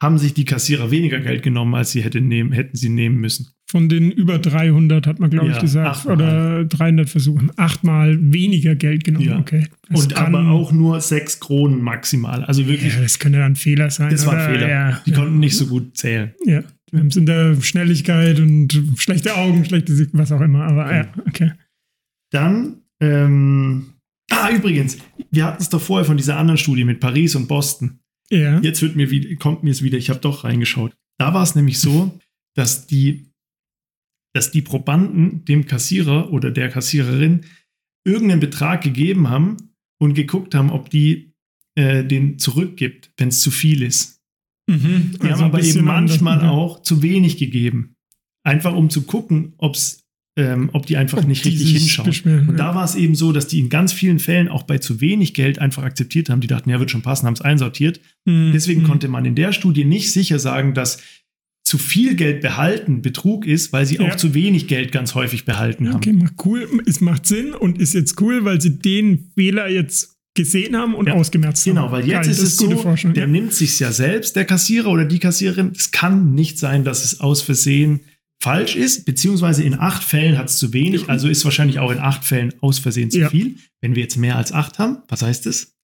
haben 0.01 0.17
sich 0.17 0.33
die 0.33 0.45
Kassierer 0.45 0.91
weniger 0.91 1.19
Geld 1.19 1.41
genommen, 1.41 1.73
als 1.75 1.91
sie 1.91 2.03
hätte 2.03 2.21
nehmen, 2.21 2.51
hätten 2.51 2.75
sie 2.75 2.89
nehmen 2.89 3.17
müssen. 3.19 3.53
Von 3.73 3.89
den 3.89 4.11
über 4.11 4.37
300 4.37 5.07
hat 5.07 5.19
man, 5.19 5.31
glaube 5.31 5.47
Ja, 5.47 5.53
ich, 5.55 5.59
gesagt. 5.59 5.87
achtmal. 5.97 6.15
Oder 6.15 6.65
300 6.65 7.09
Versuchen. 7.09 7.51
Achtmal 7.57 8.19
weniger 8.31 8.75
Geld 8.75 9.03
genommen. 9.03 9.25
Ja. 9.25 9.39
Okay. 9.39 9.65
Das 9.89 10.03
Und 10.03 10.13
kann- 10.13 10.35
aber 10.35 10.51
auch 10.51 10.71
nur 10.71 11.01
sechs 11.01 11.39
Kronen 11.39 11.81
maximal. 11.81 12.43
Also 12.45 12.67
wirklich, 12.67 12.93
Ja, 12.93 13.01
das 13.01 13.17
könnte 13.17 13.39
dann 13.39 13.53
ein 13.53 13.55
Fehler 13.55 13.89
sein. 13.89 14.11
das 14.11 14.27
war 14.27 14.37
ein? 14.37 14.53
Fehler. 14.53 14.69
Ja, 14.69 15.01
die 15.07 15.11
konnten 15.11 15.39
nicht 15.39 15.57
so 15.57 15.65
gut 15.65 15.97
zählen. 15.97 16.33
Ja, 16.45 16.61
wir 16.91 16.99
haben 16.99 17.07
es 17.07 17.15
in 17.15 17.25
der 17.25 17.59
Schnelligkeit 17.61 18.39
und 18.39 18.79
schlechte 18.97 19.35
Augen, 19.35 19.65
schlechte 19.65 19.95
Sicht, 19.95 20.11
was 20.13 20.31
auch 20.31 20.41
immer. 20.41 20.65
Aber 20.65 20.93
ja, 20.95 21.07
okay. 21.27 21.53
Dann, 22.31 22.77
ähm, 23.01 23.85
ah, 24.31 24.49
übrigens, 24.55 24.99
wir 25.31 25.45
hatten 25.45 25.63
es 25.63 25.69
doch 25.69 25.81
vorher 25.81 26.05
von 26.05 26.17
dieser 26.17 26.37
anderen 26.37 26.59
Studie 26.59 26.83
mit 26.83 26.99
Paris 26.99 27.35
und 27.35 27.47
Boston. 27.47 27.99
Ja. 28.29 28.59
Jetzt 28.59 28.83
wird 28.83 28.95
mir 28.95 29.09
wieder, 29.09 29.35
kommt 29.37 29.63
mir 29.63 29.71
es 29.71 29.81
wieder, 29.81 29.97
ich 29.97 30.11
habe 30.11 30.19
doch 30.19 30.43
reingeschaut. 30.43 30.93
Da 31.19 31.33
war 31.33 31.41
es 31.43 31.55
nämlich 31.55 31.79
so, 31.79 32.19
dass 32.55 32.87
die, 32.87 33.32
dass 34.33 34.51
die 34.51 34.61
Probanden 34.61 35.45
dem 35.45 35.65
Kassierer 35.65 36.31
oder 36.31 36.51
der 36.51 36.69
Kassiererin 36.69 37.41
irgendeinen 38.05 38.41
Betrag 38.41 38.81
gegeben 38.81 39.29
haben 39.29 39.57
und 39.99 40.13
geguckt 40.15 40.55
haben, 40.55 40.69
ob 40.71 40.89
die 40.89 41.33
äh, 41.75 42.03
den 42.03 42.37
zurückgibt, 42.39 43.11
wenn 43.17 43.29
es 43.29 43.39
zu 43.39 43.51
viel 43.51 43.81
ist. 43.81 44.21
Mhm. 44.69 45.11
Die 45.13 45.21
Also 45.21 45.43
haben 45.43 45.51
aber 45.51 45.63
eben 45.63 45.83
manchmal 45.85 46.39
anders, 46.39 46.51
auch 46.51 46.81
zu 46.81 47.01
wenig 47.01 47.37
gegeben. 47.37 47.95
Einfach 48.45 48.73
um 48.73 48.89
zu 48.89 49.03
gucken, 49.03 49.53
ob's, 49.57 50.03
ähm, 50.37 50.69
ob 50.73 50.85
die 50.85 50.97
einfach 50.97 51.19
Ob 51.19 51.27
nicht 51.27 51.45
die 51.45 51.49
richtig 51.49 51.71
hinschauen. 51.71 52.09
Und 52.47 52.57
ja. 52.57 52.69
da 52.69 52.75
war 52.75 52.83
es 52.83 52.95
eben 52.95 53.15
so, 53.15 53.31
dass 53.31 53.47
die 53.47 53.59
in 53.59 53.69
ganz 53.69 53.93
vielen 53.93 54.19
Fällen 54.19 54.49
auch 54.49 54.63
bei 54.63 54.79
zu 54.79 54.99
wenig 54.99 55.33
Geld 55.33 55.59
einfach 55.59 55.83
akzeptiert 55.83 56.29
haben. 56.29 56.41
Die 56.41 56.47
dachten, 56.47 56.69
ja, 56.69 56.79
wird 56.79 56.91
schon 56.91 57.03
passen, 57.03 57.27
haben 57.27 57.35
es 57.35 57.41
einsortiert. 57.41 58.01
Mhm. 58.25 58.51
Deswegen 58.53 58.81
Mhm. 58.81 58.87
konnte 58.87 59.07
man 59.07 59.25
in 59.25 59.35
der 59.35 59.53
Studie 59.53 59.85
nicht 59.85 60.11
sicher 60.11 60.39
sagen, 60.39 60.73
dass 60.73 61.01
zu 61.73 61.79
viel 61.79 62.13
Geld 62.13 62.41
behalten 62.41 63.01
Betrug 63.01 63.47
ist, 63.47 63.73
weil 63.73 63.87
sie 63.87 63.95
Ja. 63.95 64.03
auch 64.11 64.15
zu 64.15 64.35
wenig 64.35 64.67
Geld 64.67 64.91
ganz 64.91 65.15
häufig 65.15 65.43
behalten 65.43 65.87
haben. 65.89 65.95
Okay, 65.95 66.13
macht 66.13 66.33
cool. 66.45 66.69
Es 66.85 67.01
macht 67.01 67.25
Sinn 67.25 67.55
und 67.55 67.79
ist 67.79 67.95
jetzt 67.95 68.21
cool, 68.21 68.45
weil 68.45 68.61
sie 68.61 68.77
den 68.77 69.31
Fehler 69.33 69.67
jetzt 69.67 70.19
gesehen 70.35 70.77
haben 70.77 70.93
und 70.93 71.07
Ja, 71.07 71.15
ausgemerzt 71.15 71.65
haben. 71.65 71.73
Genau, 71.73 71.91
weil 71.91 72.05
jetzt 72.05 72.25
Geil, 72.25 72.29
ist 72.29 72.43
es 72.43 72.57
so, 72.57 72.69
Forschung, 72.77 73.15
der 73.15 73.23
ja. 73.23 73.27
nimmt 73.27 73.55
sich 73.55 73.79
ja 73.79 73.91
selbst, 73.91 74.35
der 74.35 74.45
Kassierer 74.45 74.87
oder 74.91 75.05
die 75.05 75.17
Kassiererin. 75.17 75.71
Es 75.75 75.89
kann 75.89 76.35
nicht 76.35 76.59
sein, 76.59 76.83
dass 76.83 77.03
es 77.03 77.19
aus 77.21 77.41
Versehen 77.41 78.01
falsch 78.43 78.75
ist, 78.75 79.05
beziehungsweise 79.05 79.63
in 79.63 79.73
acht 79.79 80.03
Fällen 80.03 80.37
hat 80.37 80.49
es 80.49 80.57
zu 80.57 80.73
wenig, 80.73 81.09
also 81.09 81.27
ist 81.29 81.45
wahrscheinlich 81.45 81.79
auch 81.79 81.91
in 81.91 81.99
acht 81.99 82.25
Fällen 82.25 82.53
aus 82.61 82.77
Versehen 82.77 83.09
zu 83.09 83.19
Ja. 83.19 83.29
viel. 83.29 83.55
Wenn 83.81 83.95
wir 83.95 84.03
jetzt 84.03 84.17
mehr 84.17 84.35
als 84.35 84.51
acht 84.51 84.79
haben, 84.79 84.97
was 85.07 85.21
heißt 85.21 85.45
das? 85.45 85.75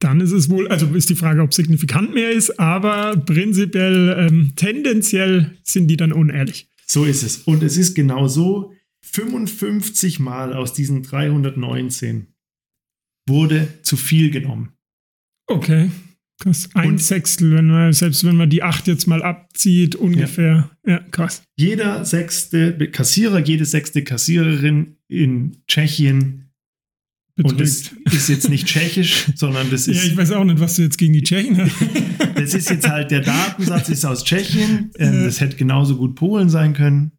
Dann 0.00 0.20
ist 0.20 0.32
es 0.32 0.48
wohl, 0.50 0.68
also 0.68 0.86
ist 0.94 1.10
die 1.10 1.14
Frage, 1.16 1.42
ob 1.42 1.54
signifikant 1.54 2.12
mehr 2.14 2.30
ist, 2.30 2.58
aber 2.60 3.16
prinzipiell, 3.16 4.16
ähm, 4.28 4.52
tendenziell 4.56 5.58
sind 5.62 5.88
die 5.88 5.96
dann 5.96 6.12
unehrlich. 6.12 6.68
So 6.86 7.04
ist 7.04 7.22
es. 7.22 7.38
Und 7.38 7.62
es 7.62 7.76
ist 7.76 7.94
genau 7.94 8.28
so, 8.28 8.72
55 9.02 10.18
Mal 10.20 10.54
aus 10.54 10.72
diesen 10.74 11.02
319 11.02 12.26
wurde 13.28 13.68
zu 13.82 13.96
viel 13.96 14.30
genommen. 14.30 14.72
Okay. 15.46 15.90
Krass. 16.40 16.68
Ein 16.74 16.90
Und- 16.90 17.02
Sechstel, 17.02 17.52
wenn 17.54 17.66
man, 17.66 17.92
selbst 17.92 18.24
wenn 18.24 18.36
man 18.36 18.48
die 18.50 18.62
acht 18.62 18.86
jetzt 18.86 19.06
mal 19.06 19.22
abzieht, 19.22 19.96
ungefähr. 19.96 20.70
Ja, 20.86 20.98
krass. 21.10 21.42
Jeder 21.56 22.04
sechste 22.04 22.72
Kassierer, 22.90 23.40
jede 23.40 23.64
sechste 23.64 24.04
Kassiererin 24.04 24.96
in 25.08 25.56
Tschechien, 25.66 26.44
und 27.40 27.60
das 27.60 27.82
Betrügt. 27.90 28.14
ist 28.14 28.28
jetzt 28.28 28.48
nicht 28.50 28.66
tschechisch, 28.68 29.26
sondern 29.36 29.70
das 29.70 29.86
Ja, 29.86 29.92
ich 29.92 30.06
ist, 30.08 30.16
weiß 30.16 30.32
auch 30.32 30.42
nicht, 30.44 30.58
was 30.58 30.74
du 30.74 30.82
jetzt 30.82 30.98
gegen 30.98 31.12
die 31.12 31.22
Tschechen 31.22 31.56
hast. 31.56 31.72
das 32.34 32.52
ist 32.54 32.68
jetzt 32.68 32.88
halt, 32.88 33.12
der 33.12 33.20
Datensatz 33.20 33.88
ist 33.90 34.04
aus 34.04 34.24
Tschechien. 34.24 34.90
Ähm, 34.98 35.14
Ja. 35.14 35.24
das 35.24 35.40
hätte 35.40 35.56
genauso 35.56 35.96
gut 35.96 36.16
Polen 36.16 36.48
sein 36.50 36.72
können. 36.72 37.12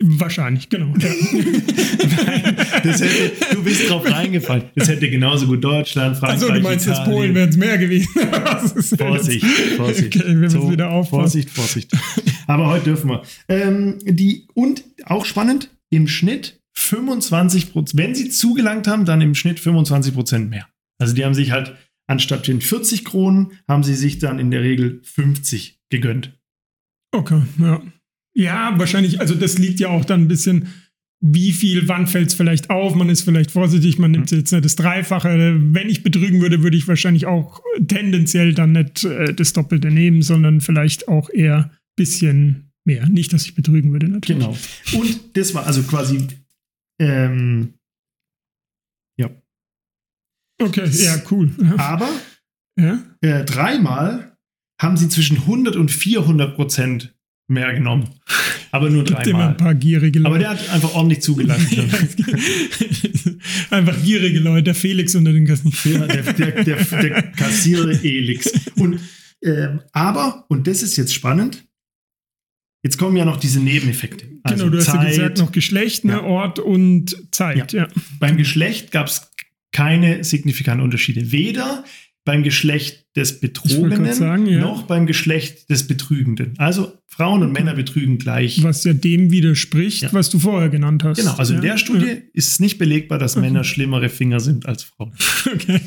Wahrscheinlich, 0.00 0.68
genau. 0.68 0.94
Ja. 0.98 1.08
Das 2.84 3.00
hätte, 3.00 3.54
du 3.56 3.64
bist 3.64 3.90
drauf 3.90 4.08
reingefallen. 4.08 4.64
Das 4.76 4.88
hätte 4.88 5.10
genauso 5.10 5.46
gut 5.46 5.62
Deutschland, 5.64 6.16
Frankreich, 6.16 6.42
Also 6.42 6.52
du 6.54 6.60
meinst 6.60 6.86
jetzt 6.86 6.98
Italien. 6.98 7.12
Polen 7.16 7.34
wären 7.34 7.48
es 7.48 7.56
mehr 7.56 7.76
gewesen. 7.78 8.08
Vorsicht, 8.96 9.42
jetzt- 9.42 9.76
Vorsicht. 9.76 10.16
Okay, 10.16 10.26
wir 10.28 10.34
müssen 10.34 10.60
So, 10.62 10.70
wieder 10.70 10.90
aufpassen. 10.90 11.20
Vorsicht, 11.22 11.50
Vorsicht. 11.50 11.92
Aber 12.46 12.68
heute 12.68 12.84
dürfen 12.84 13.10
wir. 13.10 13.22
Ähm, 13.48 13.98
die, 14.04 14.46
und 14.54 14.84
auch 15.04 15.24
spannend, 15.24 15.70
im 15.90 16.06
Schnitt 16.06 16.60
25 16.74 17.72
Prozent, 17.72 17.98
wenn 18.00 18.14
sie 18.14 18.28
zugelangt 18.30 18.86
haben, 18.86 19.04
dann 19.04 19.20
im 19.20 19.34
Schnitt 19.34 19.58
25 19.58 20.14
Prozent 20.14 20.48
mehr. 20.50 20.68
Also 20.98 21.14
die 21.14 21.24
haben 21.24 21.34
sich 21.34 21.50
halt 21.50 21.74
anstatt 22.06 22.46
den 22.46 22.60
40 22.60 23.04
Kronen, 23.04 23.52
haben 23.66 23.82
sie 23.82 23.94
sich 23.94 24.18
dann 24.20 24.38
in 24.38 24.50
der 24.52 24.62
Regel 24.62 25.00
50 25.02 25.80
gegönnt. 25.90 26.38
Okay, 27.12 27.42
ja. 27.58 27.82
Ja, 28.38 28.78
wahrscheinlich, 28.78 29.18
also 29.20 29.34
das 29.34 29.58
liegt 29.58 29.80
ja 29.80 29.88
auch 29.88 30.04
dann 30.04 30.22
ein 30.22 30.28
bisschen, 30.28 30.68
wie 31.20 31.50
viel, 31.50 31.88
wann 31.88 32.06
fällt 32.06 32.28
es 32.28 32.34
vielleicht 32.34 32.70
auf, 32.70 32.94
man 32.94 33.08
ist 33.08 33.22
vielleicht 33.22 33.50
vorsichtig, 33.50 33.98
man 33.98 34.12
nimmt 34.12 34.30
jetzt 34.30 34.52
nicht 34.52 34.64
das 34.64 34.76
Dreifache. 34.76 35.56
Wenn 35.60 35.88
ich 35.88 36.04
betrügen 36.04 36.40
würde, 36.40 36.62
würde 36.62 36.76
ich 36.76 36.86
wahrscheinlich 36.86 37.26
auch 37.26 37.60
tendenziell 37.88 38.54
dann 38.54 38.70
nicht 38.72 39.02
äh, 39.02 39.34
das 39.34 39.54
Doppelte 39.54 39.90
nehmen, 39.90 40.22
sondern 40.22 40.60
vielleicht 40.60 41.08
auch 41.08 41.30
eher 41.30 41.64
ein 41.64 41.70
bisschen 41.96 42.70
mehr. 42.84 43.08
Nicht, 43.08 43.32
dass 43.32 43.44
ich 43.44 43.56
betrügen 43.56 43.90
würde, 43.90 44.08
natürlich. 44.08 44.44
Genau. 44.44 44.56
Und 45.02 45.36
das 45.36 45.52
war 45.54 45.66
also 45.66 45.82
quasi, 45.82 46.28
ähm, 47.00 47.74
ja. 49.18 49.30
Okay, 50.62 50.88
ja, 50.92 51.20
cool. 51.32 51.50
Aber 51.76 52.08
ja. 52.78 53.02
äh, 53.20 53.44
dreimal 53.44 54.36
haben 54.80 54.96
sie 54.96 55.08
zwischen 55.08 55.38
100 55.38 55.74
und 55.74 55.90
400 55.90 56.54
Prozent 56.54 57.17
mehr 57.48 57.72
genommen. 57.74 58.08
Aber 58.70 58.90
nur 58.90 59.04
Gibt 59.04 59.26
immer 59.26 59.38
dreimal. 59.38 59.48
ein 59.48 59.56
paar 59.56 59.74
gierige 59.74 60.18
Leute. 60.18 60.28
Aber 60.28 60.38
der 60.38 60.50
hat 60.50 60.70
einfach 60.70 60.94
ordentlich 60.94 61.20
zugelassen. 61.22 61.68
Ja, 61.76 61.84
Einfach 63.76 64.02
gierige 64.02 64.38
Leute, 64.40 64.64
der 64.64 64.74
Felix 64.74 65.14
unter 65.14 65.32
den. 65.32 65.46
Ja, 65.46 66.06
der, 66.06 66.22
der, 66.32 66.64
der, 66.64 66.76
der 66.84 67.22
Kassierer 67.32 67.90
Elix. 68.04 68.50
Und, 68.76 69.00
ähm, 69.42 69.80
aber, 69.92 70.44
und 70.48 70.66
das 70.66 70.82
ist 70.82 70.96
jetzt 70.96 71.14
spannend, 71.14 71.64
jetzt 72.82 72.98
kommen 72.98 73.16
ja 73.16 73.24
noch 73.24 73.36
diese 73.38 73.60
Nebeneffekte. 73.60 74.26
Also 74.42 74.64
genau, 74.64 74.72
du 74.76 74.78
hast 74.78 74.88
ja 74.88 74.94
Zeit. 75.00 75.08
gesagt, 75.08 75.38
noch 75.38 75.52
Geschlecht, 75.52 76.04
ne, 76.04 76.12
Ja. 76.12 76.22
Ort 76.22 76.58
und 76.58 77.16
Zeit. 77.30 77.72
Ja. 77.72 77.88
Beim 78.18 78.36
Geschlecht 78.36 78.90
gab 78.92 79.06
es 79.06 79.30
keine 79.72 80.24
signifikanten 80.24 80.84
Unterschiede. 80.84 81.30
Weder 81.32 81.84
beim 82.28 82.42
Geschlecht 82.42 83.06
des 83.16 83.40
Betrogenen 83.40 84.12
sagen, 84.12 84.44
ja. 84.44 84.60
noch 84.60 84.82
beim 84.82 85.06
Geschlecht 85.06 85.70
des 85.70 85.86
Betrügenden. 85.86 86.52
Also 86.58 86.92
Frauen 87.06 87.42
und 87.42 87.52
Männer 87.52 87.72
betrügen 87.72 88.18
gleich. 88.18 88.62
Was 88.62 88.84
ja 88.84 88.92
dem 88.92 89.30
widerspricht, 89.30 90.02
Ja. 90.02 90.12
was 90.12 90.28
du 90.28 90.38
vorher 90.38 90.68
genannt 90.68 91.04
hast. 91.04 91.16
Genau, 91.16 91.32
also 91.36 91.54
in 91.54 91.62
ja. 91.62 91.70
der 91.70 91.78
Studie 91.78 92.24
ist 92.34 92.48
es 92.48 92.60
nicht 92.60 92.76
belegbar, 92.76 93.18
dass 93.18 93.36
Männer 93.36 93.64
schlimmere 93.64 94.10
Finger 94.10 94.40
sind 94.40 94.66
als 94.66 94.82
Frauen. 94.82 95.14
Okay. 95.50 95.80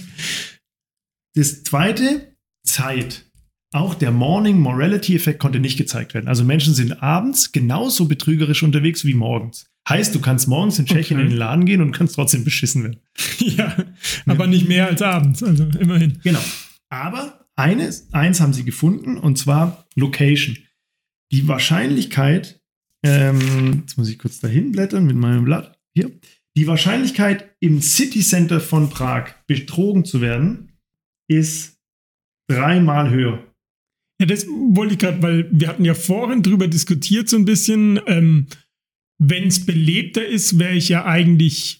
Das 1.35 1.63
zweite, 1.63 2.35
Zeit. 2.65 3.29
Auch 3.71 3.93
der 3.93 4.11
Morning 4.11 4.57
Morality 4.57 5.15
Effekt 5.15 5.37
konnte 5.37 5.59
nicht 5.59 5.77
gezeigt 5.77 6.15
werden. 6.15 6.27
Also 6.27 6.43
Menschen 6.43 6.73
sind 6.73 7.03
abends 7.03 7.51
genauso 7.51 8.05
betrügerisch 8.07 8.63
unterwegs 8.63 9.05
wie 9.05 9.13
morgens. 9.13 9.70
Heißt, 9.89 10.13
du 10.13 10.19
kannst 10.21 10.47
morgens 10.47 10.77
in 10.79 10.85
Tschechien 10.85 11.17
Okay. 11.17 11.25
in 11.25 11.29
den 11.31 11.37
Laden 11.37 11.65
gehen 11.65 11.81
und 11.81 11.91
kannst 11.91 12.15
trotzdem 12.15 12.43
beschissen 12.43 12.83
werden. 12.83 12.99
Ja, 13.39 13.75
aber 14.27 14.45
nicht 14.47 14.67
mehr 14.67 14.87
als 14.87 15.01
abends, 15.01 15.41
also 15.43 15.63
immerhin. 15.79 16.19
Genau. 16.23 16.39
Aber 16.89 17.47
eines, 17.55 18.13
eins 18.13 18.39
haben 18.39 18.53
sie 18.53 18.63
gefunden 18.63 19.17
und 19.17 19.37
zwar 19.37 19.87
Location. 19.95 20.57
Die 21.31 21.47
Wahrscheinlichkeit, 21.47 22.61
ähm, 23.03 23.81
jetzt 23.81 23.97
muss 23.97 24.09
ich 24.09 24.19
kurz 24.19 24.39
dahin 24.39 24.71
blättern 24.71 25.05
mit 25.05 25.15
meinem 25.15 25.45
Blatt. 25.45 25.79
Hier. 25.95 26.11
Die 26.55 26.67
Wahrscheinlichkeit, 26.67 27.49
im 27.59 27.81
City 27.81 28.21
Center 28.21 28.59
von 28.59 28.89
Prag 28.89 29.29
betrogen 29.47 30.05
zu 30.05 30.21
werden, 30.21 30.73
ist 31.27 31.79
dreimal 32.49 33.09
höher. 33.09 33.43
Ja, 34.19 34.27
das 34.27 34.45
wollte 34.47 34.93
ich 34.93 34.99
gerade, 34.99 35.21
weil 35.23 35.49
wir 35.51 35.67
hatten 35.69 35.85
ja 35.85 35.93
vorhin 35.95 36.43
drüber 36.43 36.67
diskutiert 36.67 37.27
so 37.29 37.37
ein 37.37 37.45
bisschen, 37.45 37.99
ähm, 38.05 38.47
wenn 39.23 39.47
es 39.47 39.65
belebter 39.65 40.25
ist, 40.25 40.57
wäre 40.57 40.73
ich 40.73 40.89
ja 40.89 41.05
eigentlich 41.05 41.77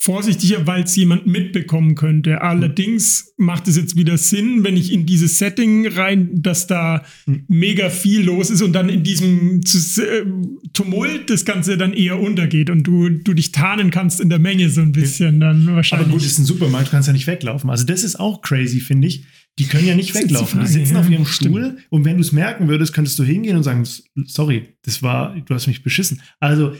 vorsichtiger, 0.00 0.66
weil 0.66 0.84
es 0.84 0.94
jemand 0.96 1.26
mitbekommen 1.26 1.94
könnte. 1.94 2.42
Allerdings 2.42 3.32
macht 3.38 3.66
es 3.68 3.76
jetzt 3.76 3.96
wieder 3.96 4.18
Sinn, 4.18 4.62
wenn 4.62 4.76
ich 4.76 4.92
in 4.92 5.06
dieses 5.06 5.38
Setting 5.38 5.86
rein, 5.88 6.28
dass 6.42 6.66
da 6.66 7.04
Hm. 7.24 7.44
mega 7.48 7.88
viel 7.90 8.22
los 8.22 8.50
ist 8.50 8.60
und 8.62 8.74
dann 8.74 8.88
in 8.90 9.02
diesem 9.02 9.60
äh, 9.62 10.24
Tumult 10.72 11.30
das 11.30 11.44
Ganze 11.44 11.76
dann 11.78 11.94
eher 11.94 12.20
untergeht 12.20 12.70
und 12.70 12.82
du, 12.84 13.08
du 13.08 13.32
dich 13.34 13.50
tarnen 13.50 13.90
kannst 13.90 14.20
in 14.20 14.28
der 14.28 14.38
Menge 14.38 14.68
so 14.68 14.82
ein 14.82 14.92
bisschen 14.92 15.40
dann 15.40 15.66
Aber 15.68 15.76
wahrscheinlich. 15.76 16.10
gut, 16.10 16.22
ist 16.22 16.38
ein 16.38 16.44
Supermarkt, 16.44 16.88
du 16.88 16.90
kannst 16.92 17.06
ja 17.08 17.12
nicht 17.14 17.26
weglaufen. 17.26 17.70
Also 17.70 17.84
das 17.86 18.04
ist 18.04 18.20
auch 18.20 18.42
crazy, 18.42 18.80
finde 18.80 19.08
ich. 19.08 19.24
Die 19.58 19.66
können 19.66 19.86
ja 19.86 19.94
nicht 19.94 20.14
Das 20.14 20.22
die 20.22 20.24
weglaufen. 20.24 20.60
Die 20.60 20.66
sitzen 20.66 20.94
ja, 20.94 21.00
auf 21.00 21.08
ihrem 21.08 21.26
stimmt. 21.26 21.54
Stuhl 21.54 21.78
und 21.90 22.04
wenn 22.04 22.16
du 22.16 22.22
es 22.22 22.32
merken 22.32 22.68
würdest, 22.68 22.92
könntest 22.92 23.18
du 23.18 23.24
hingehen 23.24 23.56
und 23.56 23.62
sagen, 23.62 23.86
sorry, 24.26 24.76
das 24.82 25.02
war, 25.02 25.34
du 25.34 25.54
hast 25.54 25.66
mich 25.66 25.82
beschissen. 25.82 26.20
Also 26.40 26.74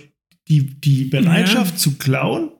die, 0.48 0.80
die 0.80 1.04
Bereitschaft 1.04 1.78
zu 1.78 1.96
klauen 1.96 2.50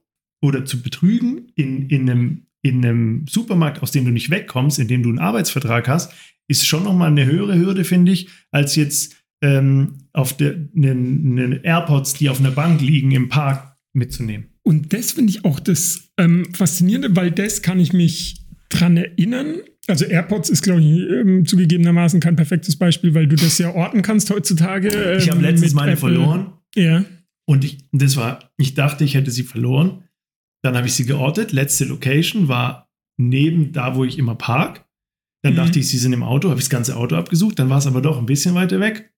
oder 0.41 0.65
zu 0.65 0.83
betrügen 0.83 1.53
in, 1.57 1.89
in, 1.89 2.09
einem, 2.09 2.47
in 2.63 2.85
einem 2.85 3.27
Supermarkt, 3.29 3.83
aus 3.83 3.91
dem 3.91 4.05
du 4.05 4.11
nicht 4.11 4.31
wegkommst, 4.31 4.79
in 4.79 4.89
dem 4.89 5.03
du 5.03 5.09
einen 5.09 5.19
Arbeitsvertrag 5.19 5.89
hast, 5.89 6.13
ist 6.49 6.67
schon 6.67 6.85
nochmal 6.85 7.11
eine 7.11 7.27
höhere 7.27 7.59
Hürde, 7.59 7.85
finde 7.85 8.13
ich, 8.13 8.29
als 8.51 8.77
jetzt 8.77 9.17
ähm, 9.43 9.99
auf 10.13 10.37
einen 10.41 11.61
AirPods, 11.63 12.15
die 12.15 12.29
auf 12.29 12.41
einer 12.41 12.51
Bank 12.51 12.81
liegen, 12.81 13.11
im 13.11 13.29
Park 13.29 13.77
mitzunehmen. 13.93 14.49
Und 14.63 14.93
das 14.93 15.13
finde 15.13 15.31
ich 15.31 15.45
auch 15.45 15.61
das 15.61 16.11
ähm, 16.19 16.47
Faszinierende, 16.55 17.15
weil 17.17 17.31
das 17.31 17.63
kann 17.63 17.81
ich 17.81 17.93
mich 17.93 18.44
dran 18.69 18.97
erinnern. 18.97 19.57
Also 19.87 20.05
AirPods 20.07 20.49
ist, 20.51 20.63
glaube 20.63 20.81
ich, 20.81 20.87
ähm, 20.87 21.45
zugegebenermaßen 21.47 22.19
kein 22.21 22.37
perfektes 22.37 22.77
Beispiel, 22.77 23.15
weil 23.15 23.27
du 23.27 23.37
das 23.37 23.59
ja 23.59 23.71
orten 23.75 24.03
kannst 24.03 24.31
heutzutage. 24.31 24.89
Ähm, 24.89 25.19
Ich 25.19 25.31
habe 25.31 25.41
letztens 25.43 25.75
meine 25.75 25.93
Apple. 25.93 26.01
verloren. 26.15 26.53
Ja. 26.75 27.05
Und 27.47 27.65
ich, 27.65 27.79
das 27.93 28.17
war, 28.17 28.51
ich 28.57 28.75
dachte, 28.75 29.05
ich 29.05 29.15
hätte 29.15 29.31
sie 29.31 29.43
verloren. 29.43 30.05
Dann 30.63 30.77
habe 30.77 30.87
ich 30.87 30.95
sie 30.95 31.05
geortet. 31.05 31.53
Letzte 31.53 31.85
Location 31.85 32.49
war 32.49 32.91
neben 33.21 33.73
da, 33.73 33.95
wo 33.97 34.05
ich 34.05 34.19
immer 34.19 34.35
park. 34.35 34.87
Dann 35.43 35.53
Mhm. 35.53 35.57
dachte 35.59 35.79
ich, 35.79 35.89
sie 35.89 35.99
sind 35.99 36.15
im 36.15 36.23
Auto, 36.23 36.49
habe 36.49 36.59
ich 36.59 36.65
das 36.65 36.71
ganze 36.71 36.97
Auto 36.97 37.17
abgesucht. 37.17 37.59
Dann 37.59 37.69
war 37.69 37.77
es 37.79 37.87
aber 37.87 38.01
doch 38.01 38.19
ein 38.19 38.25
bisschen 38.27 38.55
weiter 38.55 38.81
weg. 38.81 39.13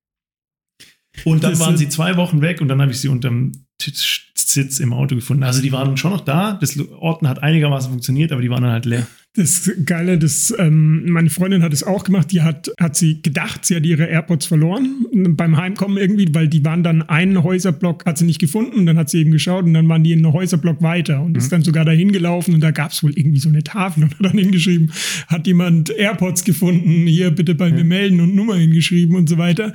Und 1.24 1.44
dann 1.44 1.52
Das 1.52 1.60
waren 1.60 1.76
sie 1.76 1.88
zwei 1.88 2.16
Wochen 2.16 2.42
weg 2.42 2.60
und 2.60 2.68
dann 2.68 2.82
habe 2.82 2.90
ich 2.90 2.98
sie 3.00 3.08
unterm 3.08 3.52
Sitz 3.80 4.80
im 4.80 4.92
Auto 4.92 5.14
gefunden. 5.14 5.44
Also 5.44 5.62
die 5.62 5.72
waren 5.72 5.96
schon 5.96 6.10
noch 6.10 6.20
da. 6.22 6.54
Das 6.54 6.78
Orten 6.78 7.28
hat 7.28 7.42
einigermaßen 7.42 7.90
funktioniert, 7.90 8.32
aber 8.32 8.42
die 8.42 8.50
waren 8.50 8.62
dann 8.62 8.72
halt 8.72 8.84
leer. 8.86 9.06
Das 9.36 9.70
Geile, 9.84 10.16
das, 10.16 10.54
ähm, 10.58 11.10
meine 11.10 11.28
Freundin 11.28 11.62
hat 11.62 11.74
es 11.74 11.82
auch 11.82 12.04
gemacht. 12.04 12.32
Die 12.32 12.40
hat, 12.40 12.70
hat 12.80 12.96
sie 12.96 13.20
gedacht, 13.20 13.66
sie 13.66 13.76
hat 13.76 13.84
ihre 13.84 14.04
AirPods 14.04 14.46
verloren 14.46 15.04
beim 15.12 15.58
Heimkommen 15.58 15.98
irgendwie, 15.98 16.26
weil 16.32 16.48
die 16.48 16.64
waren 16.64 16.82
dann 16.82 17.02
einen 17.02 17.42
Häuserblock, 17.42 18.06
hat 18.06 18.16
sie 18.16 18.24
nicht 18.24 18.38
gefunden. 18.38 18.78
Und 18.78 18.86
dann 18.86 18.96
hat 18.96 19.10
sie 19.10 19.20
eben 19.20 19.32
geschaut 19.32 19.64
und 19.64 19.74
dann 19.74 19.88
waren 19.88 20.02
die 20.02 20.12
in 20.12 20.24
einem 20.24 20.32
Häuserblock 20.32 20.80
weiter 20.82 21.22
und 21.22 21.36
ist 21.36 21.52
dann 21.52 21.62
sogar 21.62 21.84
dahin 21.84 22.12
gelaufen 22.12 22.54
und 22.54 22.60
da 22.60 22.70
gab 22.70 22.92
es 22.92 23.02
wohl 23.02 23.12
irgendwie 23.14 23.40
so 23.40 23.50
eine 23.50 23.62
Tafel 23.62 24.04
und 24.04 24.10
hat 24.12 24.24
dann 24.24 24.38
hingeschrieben, 24.38 24.90
hat 25.28 25.46
jemand 25.46 25.90
AirPods 25.90 26.44
gefunden, 26.44 27.06
hier 27.06 27.30
bitte 27.30 27.54
bei 27.54 27.70
mir 27.70 27.84
melden 27.84 28.20
und 28.20 28.34
Nummer 28.34 28.56
hingeschrieben 28.56 29.16
und 29.16 29.28
so 29.28 29.36
weiter. 29.36 29.74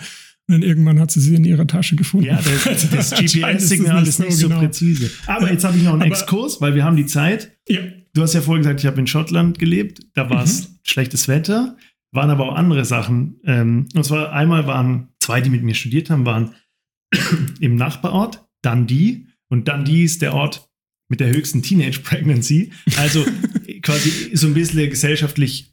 Und 0.53 0.63
irgendwann 0.63 0.99
hat 0.99 1.11
sie 1.11 1.19
sie 1.21 1.35
in 1.35 1.45
ihrer 1.45 1.65
Tasche 1.67 1.95
gefunden. 1.95 2.27
Ja, 2.27 2.39
das, 2.41 2.89
das 2.91 3.11
GPS-Signal 3.11 4.05
ist 4.05 4.19
nicht 4.19 4.33
so, 4.33 4.47
genau. 4.47 4.59
präzise. 4.59 5.09
Aber 5.27 5.51
jetzt 5.51 5.63
habe 5.63 5.77
ich 5.77 5.83
noch 5.83 5.93
einen 5.93 6.01
Aber- 6.03 6.11
Exkurs, 6.11 6.61
weil 6.61 6.75
wir 6.75 6.83
haben 6.83 6.95
die 6.97 7.05
Zeit. 7.05 7.57
Ja. 7.67 7.79
Du 8.13 8.21
hast 8.21 8.33
ja 8.33 8.41
vorhin 8.41 8.63
gesagt, 8.63 8.81
ich 8.81 8.85
habe 8.85 8.99
in 8.99 9.07
Schottland 9.07 9.57
gelebt. 9.59 9.99
Da 10.13 10.29
war 10.29 10.43
es 10.43 10.79
schlechtes 10.83 11.27
Wetter, 11.29 11.77
waren 12.11 12.29
aber 12.29 12.49
auch 12.51 12.55
andere 12.55 12.83
Sachen. 12.83 13.39
Ähm, 13.45 13.87
und 13.95 14.03
zwar 14.03 14.33
einmal 14.33 14.67
waren 14.67 15.07
zwei, 15.21 15.39
die 15.39 15.49
mit 15.49 15.63
mir 15.63 15.75
studiert 15.75 16.09
haben, 16.09 16.25
waren 16.25 16.53
im 17.59 17.75
Nachbarort 17.75 18.45
Dundee. 18.61 19.27
Und 19.49 19.67
Dundee 19.67 20.03
ist 20.03 20.21
der 20.21 20.33
Ort 20.33 20.69
mit 21.09 21.19
der 21.19 21.29
höchsten 21.29 21.61
Teenage 21.61 21.99
Pregnancy. 22.01 22.71
Also 22.97 23.25
quasi 23.81 24.31
so 24.35 24.47
ein 24.47 24.53
bisschen 24.53 24.89
gesellschaftlich 24.89 25.70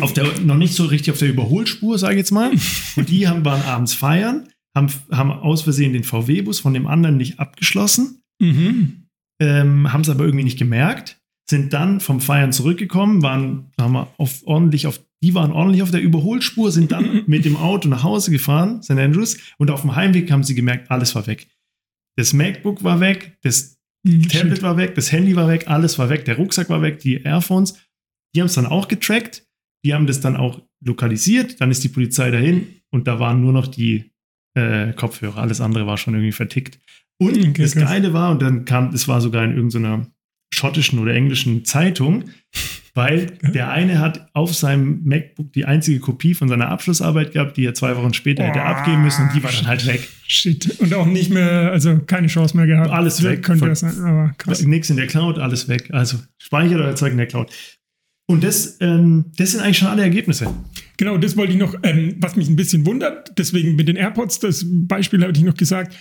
auf 0.00 0.12
der, 0.12 0.40
noch 0.40 0.56
nicht 0.56 0.74
so 0.74 0.84
richtig 0.86 1.12
auf 1.12 1.18
der 1.18 1.28
Überholspur, 1.28 1.98
sage 1.98 2.14
ich 2.14 2.18
jetzt 2.18 2.30
mal. 2.32 2.50
Und 2.96 3.08
die 3.08 3.28
haben, 3.28 3.44
waren 3.44 3.62
abends 3.62 3.94
feiern, 3.94 4.48
haben, 4.74 4.88
haben 5.10 5.30
aus 5.30 5.62
Versehen 5.62 5.92
den 5.92 6.04
VW-Bus 6.04 6.60
von 6.60 6.74
dem 6.74 6.86
anderen 6.86 7.16
nicht 7.16 7.38
abgeschlossen 7.38 8.22
Mhm. 8.38 9.06
ähm, 9.40 9.92
haben 9.92 10.02
es 10.02 10.10
aber 10.10 10.24
irgendwie 10.24 10.44
nicht 10.44 10.58
gemerkt, 10.58 11.18
sind 11.48 11.72
dann 11.72 12.00
vom 12.00 12.20
Feiern 12.20 12.52
zurückgekommen, 12.52 13.22
waren 13.22 13.70
haben 13.80 13.92
wir 13.94 14.08
auf, 14.18 14.42
ordentlich 14.44 14.86
auf, 14.86 15.00
die 15.22 15.32
waren 15.32 15.52
ordentlich 15.52 15.82
auf 15.82 15.90
der 15.90 16.02
Überholspur, 16.02 16.70
sind 16.70 16.92
dann 16.92 17.22
mit 17.26 17.46
dem 17.46 17.56
Auto 17.56 17.88
nach 17.88 18.02
Hause 18.02 18.30
gefahren, 18.30 18.82
St. 18.82 18.90
Andrews, 18.90 19.38
und 19.56 19.70
auf 19.70 19.80
dem 19.80 19.96
Heimweg 19.96 20.30
haben 20.30 20.44
sie 20.44 20.54
gemerkt, 20.54 20.90
alles 20.90 21.14
war 21.14 21.26
weg. 21.26 21.48
Das 22.18 22.32
MacBook 22.34 22.84
war 22.84 23.00
weg, 23.00 23.38
das 23.42 23.74
Mhm. 24.04 24.28
Tablet 24.28 24.62
war 24.62 24.76
weg, 24.76 24.94
das 24.94 25.10
Handy 25.10 25.34
war 25.34 25.48
weg, 25.48 25.64
alles 25.66 25.98
war 25.98 26.08
weg, 26.10 26.24
der 26.26 26.36
Rucksack 26.36 26.68
war 26.70 26.80
weg, 26.80 27.00
die 27.00 27.14
Airphones. 27.22 27.74
Die 28.34 28.40
haben 28.40 28.46
es 28.46 28.54
dann 28.54 28.66
auch 28.66 28.86
getrackt, 28.86 29.45
die 29.86 29.94
haben 29.94 30.08
das 30.08 30.20
dann 30.20 30.36
auch 30.36 30.60
lokalisiert, 30.84 31.60
dann 31.60 31.70
ist 31.70 31.84
die 31.84 31.88
Polizei 31.88 32.32
dahin 32.32 32.66
und 32.90 33.06
da 33.06 33.20
waren 33.20 33.40
nur 33.40 33.52
noch 33.52 33.68
die 33.68 34.10
äh, 34.54 34.92
Kopfhörer, 34.94 35.38
alles 35.38 35.60
andere 35.60 35.86
war 35.86 35.96
schon 35.96 36.14
irgendwie 36.14 36.32
vertickt. 36.32 36.80
Und 37.18 37.38
Okay, 37.38 37.52
das. 37.56 37.76
Geile 37.76 38.12
war, 38.12 38.32
und 38.32 38.42
dann 38.42 38.64
kam, 38.64 38.90
das 38.90 39.06
war 39.06 39.20
sogar 39.20 39.44
in 39.44 39.54
irgendeiner 39.54 40.06
schottischen 40.52 40.98
oder 40.98 41.14
englischen 41.14 41.64
Zeitung, 41.64 42.24
weil 42.94 43.38
der 43.42 43.70
eine 43.70 44.00
hat 44.00 44.28
auf 44.32 44.54
seinem 44.54 45.02
MacBook 45.04 45.52
die 45.52 45.66
einzige 45.66 46.00
Kopie 46.00 46.34
von 46.34 46.48
seiner 46.48 46.68
Abschlussarbeit 46.68 47.32
gehabt, 47.32 47.56
die 47.56 47.64
er 47.64 47.74
zwei 47.74 47.96
Wochen 47.96 48.12
später 48.14 48.42
hätte 48.42 48.58
Boah. 48.58 48.66
abgeben 48.66 49.02
müssen 49.02 49.28
und 49.28 49.34
die 49.34 49.42
war 49.42 49.52
dann 49.52 49.66
halt 49.66 49.86
weg. 49.86 50.08
Shit. 50.26 50.80
Und 50.80 50.92
auch 50.94 51.06
nicht 51.06 51.30
mehr, 51.30 51.70
also 51.72 51.98
keine 51.98 52.26
Chance 52.26 52.56
mehr 52.56 52.66
gehabt. 52.66 52.90
Alles 52.90 53.22
weg. 53.22 53.42
Könnte 53.42 53.66
das 53.66 53.80
sein, 53.80 53.98
aber 54.00 54.34
krass. 54.38 54.62
Nichts 54.62 54.90
in 54.90 54.96
der 54.96 55.06
Cloud, 55.06 55.38
alles 55.38 55.68
weg. 55.68 55.90
Also 55.92 56.18
speichert 56.38 56.80
euer 56.80 56.96
Zeug 56.96 57.12
in 57.12 57.18
der 57.18 57.26
Cloud. 57.26 57.52
Und 58.28 58.42
das, 58.42 58.78
ähm, 58.80 59.26
das 59.36 59.52
sind 59.52 59.60
eigentlich 59.60 59.78
schon 59.78 59.88
alle 59.88 60.02
Ergebnisse. 60.02 60.52
Genau, 60.96 61.16
das 61.16 61.36
wollte 61.36 61.52
ich 61.52 61.58
noch, 61.58 61.76
ähm, 61.82 62.16
was 62.18 62.36
mich 62.36 62.48
ein 62.48 62.56
bisschen 62.56 62.84
wundert, 62.84 63.32
deswegen 63.38 63.76
mit 63.76 63.86
den 63.86 63.96
AirPods, 63.96 64.40
das 64.40 64.64
Beispiel 64.68 65.22
habe 65.22 65.32
ich 65.32 65.42
noch 65.42 65.54
gesagt, 65.54 65.94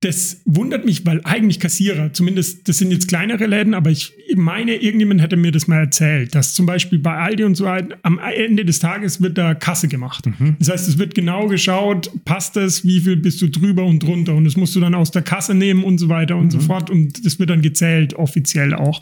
das 0.00 0.42
wundert 0.44 0.84
mich, 0.84 1.04
weil 1.06 1.20
eigentlich 1.24 1.58
Kassierer, 1.58 2.12
zumindest, 2.12 2.68
das 2.68 2.78
sind 2.78 2.92
jetzt 2.92 3.08
kleinere 3.08 3.46
Läden, 3.46 3.74
aber 3.74 3.90
ich 3.90 4.14
meine, 4.36 4.76
irgendjemand 4.76 5.20
hätte 5.20 5.36
mir 5.36 5.50
das 5.50 5.66
mal 5.66 5.80
erzählt, 5.80 6.36
dass 6.36 6.54
zum 6.54 6.66
Beispiel 6.66 7.00
bei 7.00 7.16
Aldi 7.16 7.42
und 7.42 7.56
so 7.56 7.64
weiter, 7.64 7.96
am 8.02 8.20
Ende 8.20 8.64
des 8.64 8.78
Tages 8.78 9.20
wird 9.20 9.36
da 9.38 9.54
Kasse 9.54 9.88
gemacht. 9.88 10.24
Das 10.60 10.68
heißt, 10.70 10.88
es 10.88 10.98
wird 10.98 11.16
genau 11.16 11.48
geschaut, 11.48 12.12
passt 12.24 12.54
das, 12.54 12.84
wie 12.84 13.00
viel 13.00 13.16
bist 13.16 13.42
du 13.42 13.48
drüber 13.48 13.84
und 13.84 14.00
drunter 14.00 14.36
und 14.36 14.44
das 14.44 14.56
musst 14.56 14.76
du 14.76 14.80
dann 14.80 14.94
aus 14.94 15.10
der 15.10 15.22
Kasse 15.22 15.54
nehmen 15.54 15.82
und 15.82 15.98
so 15.98 16.08
weiter 16.08 16.36
und 16.36 16.52
so 16.52 16.60
fort 16.60 16.90
und 16.90 17.26
das 17.26 17.40
wird 17.40 17.50
dann 17.50 17.62
gezählt, 17.62 18.14
offiziell 18.14 18.74
auch. 18.74 19.00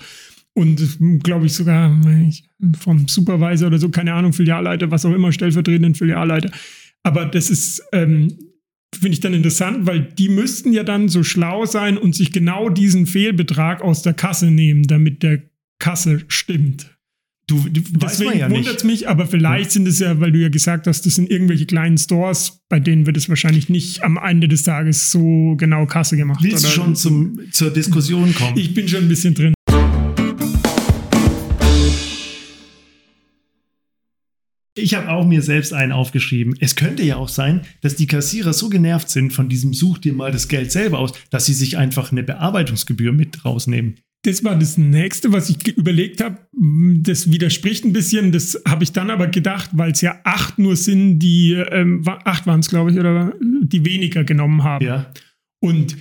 Und 0.56 1.22
glaube 1.22 1.44
ich 1.44 1.52
sogar 1.52 1.94
vom 2.78 3.06
Supervisor 3.08 3.68
oder 3.68 3.78
so, 3.78 3.90
keine 3.90 4.14
Ahnung, 4.14 4.32
Filialleiter, 4.32 4.90
was 4.90 5.04
auch 5.04 5.12
immer, 5.12 5.30
stellvertretenden 5.30 5.94
Filialleiter. 5.94 6.50
Aber 7.02 7.26
das 7.26 7.50
ist, 7.50 7.82
ähm, 7.92 8.32
finde 8.94 9.12
ich 9.12 9.20
dann 9.20 9.34
interessant, 9.34 9.86
weil 9.86 10.00
die 10.00 10.30
müssten 10.30 10.72
ja 10.72 10.82
dann 10.82 11.10
so 11.10 11.22
schlau 11.22 11.66
sein 11.66 11.98
und 11.98 12.14
sich 12.14 12.32
genau 12.32 12.70
diesen 12.70 13.06
Fehlbetrag 13.06 13.82
aus 13.82 14.00
der 14.00 14.14
Kasse 14.14 14.50
nehmen, 14.50 14.84
damit 14.84 15.22
der 15.22 15.42
Kasse 15.78 16.24
stimmt. 16.28 16.96
Du, 17.48 17.60
du 17.68 17.80
Deswegen 17.80 18.38
ja 18.38 18.50
wundert 18.50 18.78
es 18.78 18.84
mich, 18.84 19.08
aber 19.08 19.26
vielleicht 19.26 19.70
sind 19.70 19.86
es 19.86 19.98
ja, 19.98 20.18
weil 20.20 20.32
du 20.32 20.38
ja 20.40 20.48
gesagt 20.48 20.86
hast, 20.86 21.06
das 21.06 21.14
sind 21.16 21.30
irgendwelche 21.30 21.66
kleinen 21.66 21.98
Stores, 21.98 22.60
bei 22.68 22.80
denen 22.80 23.06
wird 23.06 23.16
es 23.18 23.28
wahrscheinlich 23.28 23.68
nicht 23.68 24.02
am 24.02 24.16
Ende 24.16 24.48
des 24.48 24.62
Tages 24.62 25.12
so 25.12 25.54
genau 25.56 25.84
Kasse 25.86 26.16
gemacht. 26.16 26.42
Willst 26.42 26.64
du 26.64 26.68
schon 26.68 26.96
zum, 26.96 27.38
zur 27.52 27.70
Diskussion 27.70 28.34
kommen? 28.34 28.56
Ich 28.56 28.74
bin 28.74 28.88
schon 28.88 29.04
ein 29.04 29.08
bisschen 29.08 29.34
drin. 29.34 29.55
Ich 34.78 34.94
habe 34.94 35.08
auch 35.08 35.26
mir 35.26 35.40
selbst 35.40 35.72
einen 35.72 35.90
aufgeschrieben. 35.90 36.54
Es 36.60 36.76
könnte 36.76 37.02
ja 37.02 37.16
auch 37.16 37.30
sein, 37.30 37.62
dass 37.80 37.96
die 37.96 38.06
Kassierer 38.06 38.52
so 38.52 38.68
genervt 38.68 39.08
sind 39.08 39.32
von 39.32 39.48
diesem 39.48 39.72
Such 39.72 39.98
dir 39.98 40.12
mal 40.12 40.30
das 40.30 40.48
Geld 40.48 40.70
selber 40.70 40.98
aus, 40.98 41.12
dass 41.30 41.46
sie 41.46 41.54
sich 41.54 41.78
einfach 41.78 42.12
eine 42.12 42.22
Bearbeitungsgebühr 42.22 43.12
mit 43.12 43.42
rausnehmen. 43.46 43.96
Das 44.22 44.44
war 44.44 44.58
das 44.58 44.76
nächste, 44.76 45.32
was 45.32 45.48
ich 45.48 45.66
überlegt 45.78 46.20
habe. 46.20 46.38
Das 46.52 47.30
widerspricht 47.32 47.86
ein 47.86 47.94
bisschen. 47.94 48.32
Das 48.32 48.60
habe 48.68 48.84
ich 48.84 48.92
dann 48.92 49.08
aber 49.08 49.28
gedacht, 49.28 49.70
weil 49.72 49.92
es 49.92 50.02
ja 50.02 50.20
acht 50.24 50.58
nur 50.58 50.76
sind, 50.76 51.20
die, 51.20 51.52
ähm, 51.52 52.02
acht 52.24 52.46
waren 52.46 52.60
es, 52.60 52.68
glaube 52.68 52.90
ich, 52.90 52.98
oder 52.98 53.32
die 53.40 53.84
weniger 53.86 54.24
genommen 54.24 54.62
haben. 54.62 54.84
Ja. 54.84 55.10
Und 55.60 55.96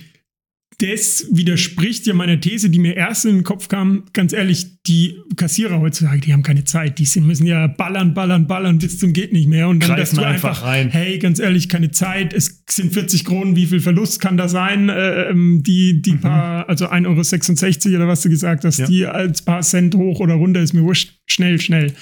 das 0.78 1.28
widerspricht 1.30 2.06
ja 2.06 2.12
meiner 2.12 2.38
These, 2.38 2.68
die 2.68 2.78
mir 2.78 2.96
erst 2.96 3.24
in 3.24 3.36
den 3.36 3.44
Kopf 3.44 3.68
kam. 3.68 4.04
Ganz 4.12 4.34
ehrlich, 4.34 4.75
die 4.86 5.16
Kassierer 5.36 5.80
heutzutage, 5.80 6.20
die 6.20 6.32
haben 6.32 6.42
keine 6.42 6.64
Zeit. 6.64 6.98
Die 6.98 7.04
sind, 7.06 7.26
müssen 7.26 7.46
ja 7.46 7.66
ballern, 7.66 8.14
ballern, 8.14 8.46
ballern 8.46 8.78
bis 8.78 8.98
zum 8.98 9.12
geht 9.12 9.32
nicht 9.32 9.48
mehr. 9.48 9.68
Und 9.68 9.82
dann 9.82 9.96
Greifen 9.96 10.16
du 10.16 10.22
einfach 10.24 10.62
rein. 10.62 10.90
Hey, 10.90 11.18
ganz 11.18 11.38
ehrlich, 11.40 11.68
keine 11.68 11.90
Zeit. 11.90 12.32
Es 12.32 12.62
sind 12.70 12.92
40 12.92 13.24
Kronen. 13.24 13.56
Wie 13.56 13.66
viel 13.66 13.80
Verlust 13.80 14.20
kann 14.20 14.36
da 14.36 14.48
sein? 14.48 14.88
Äh, 14.88 15.30
ähm, 15.30 15.62
die, 15.64 16.00
die 16.02 16.12
paar, 16.14 16.68
also 16.68 16.86
1,66 16.86 17.86
Euro 17.86 17.96
oder 17.96 18.08
was 18.08 18.22
du 18.22 18.28
gesagt 18.28 18.64
hast, 18.64 18.78
Mhm. 18.78 18.84
Ja. 18.84 18.88
die 18.90 19.06
als 19.06 19.42
paar 19.42 19.62
Cent 19.62 19.94
hoch 19.94 20.20
oder 20.20 20.34
runter 20.34 20.60
ist 20.60 20.72
mir 20.72 20.82
wurscht. 20.82 21.14
Schnell, 21.28 21.60
schnell. 21.60 21.92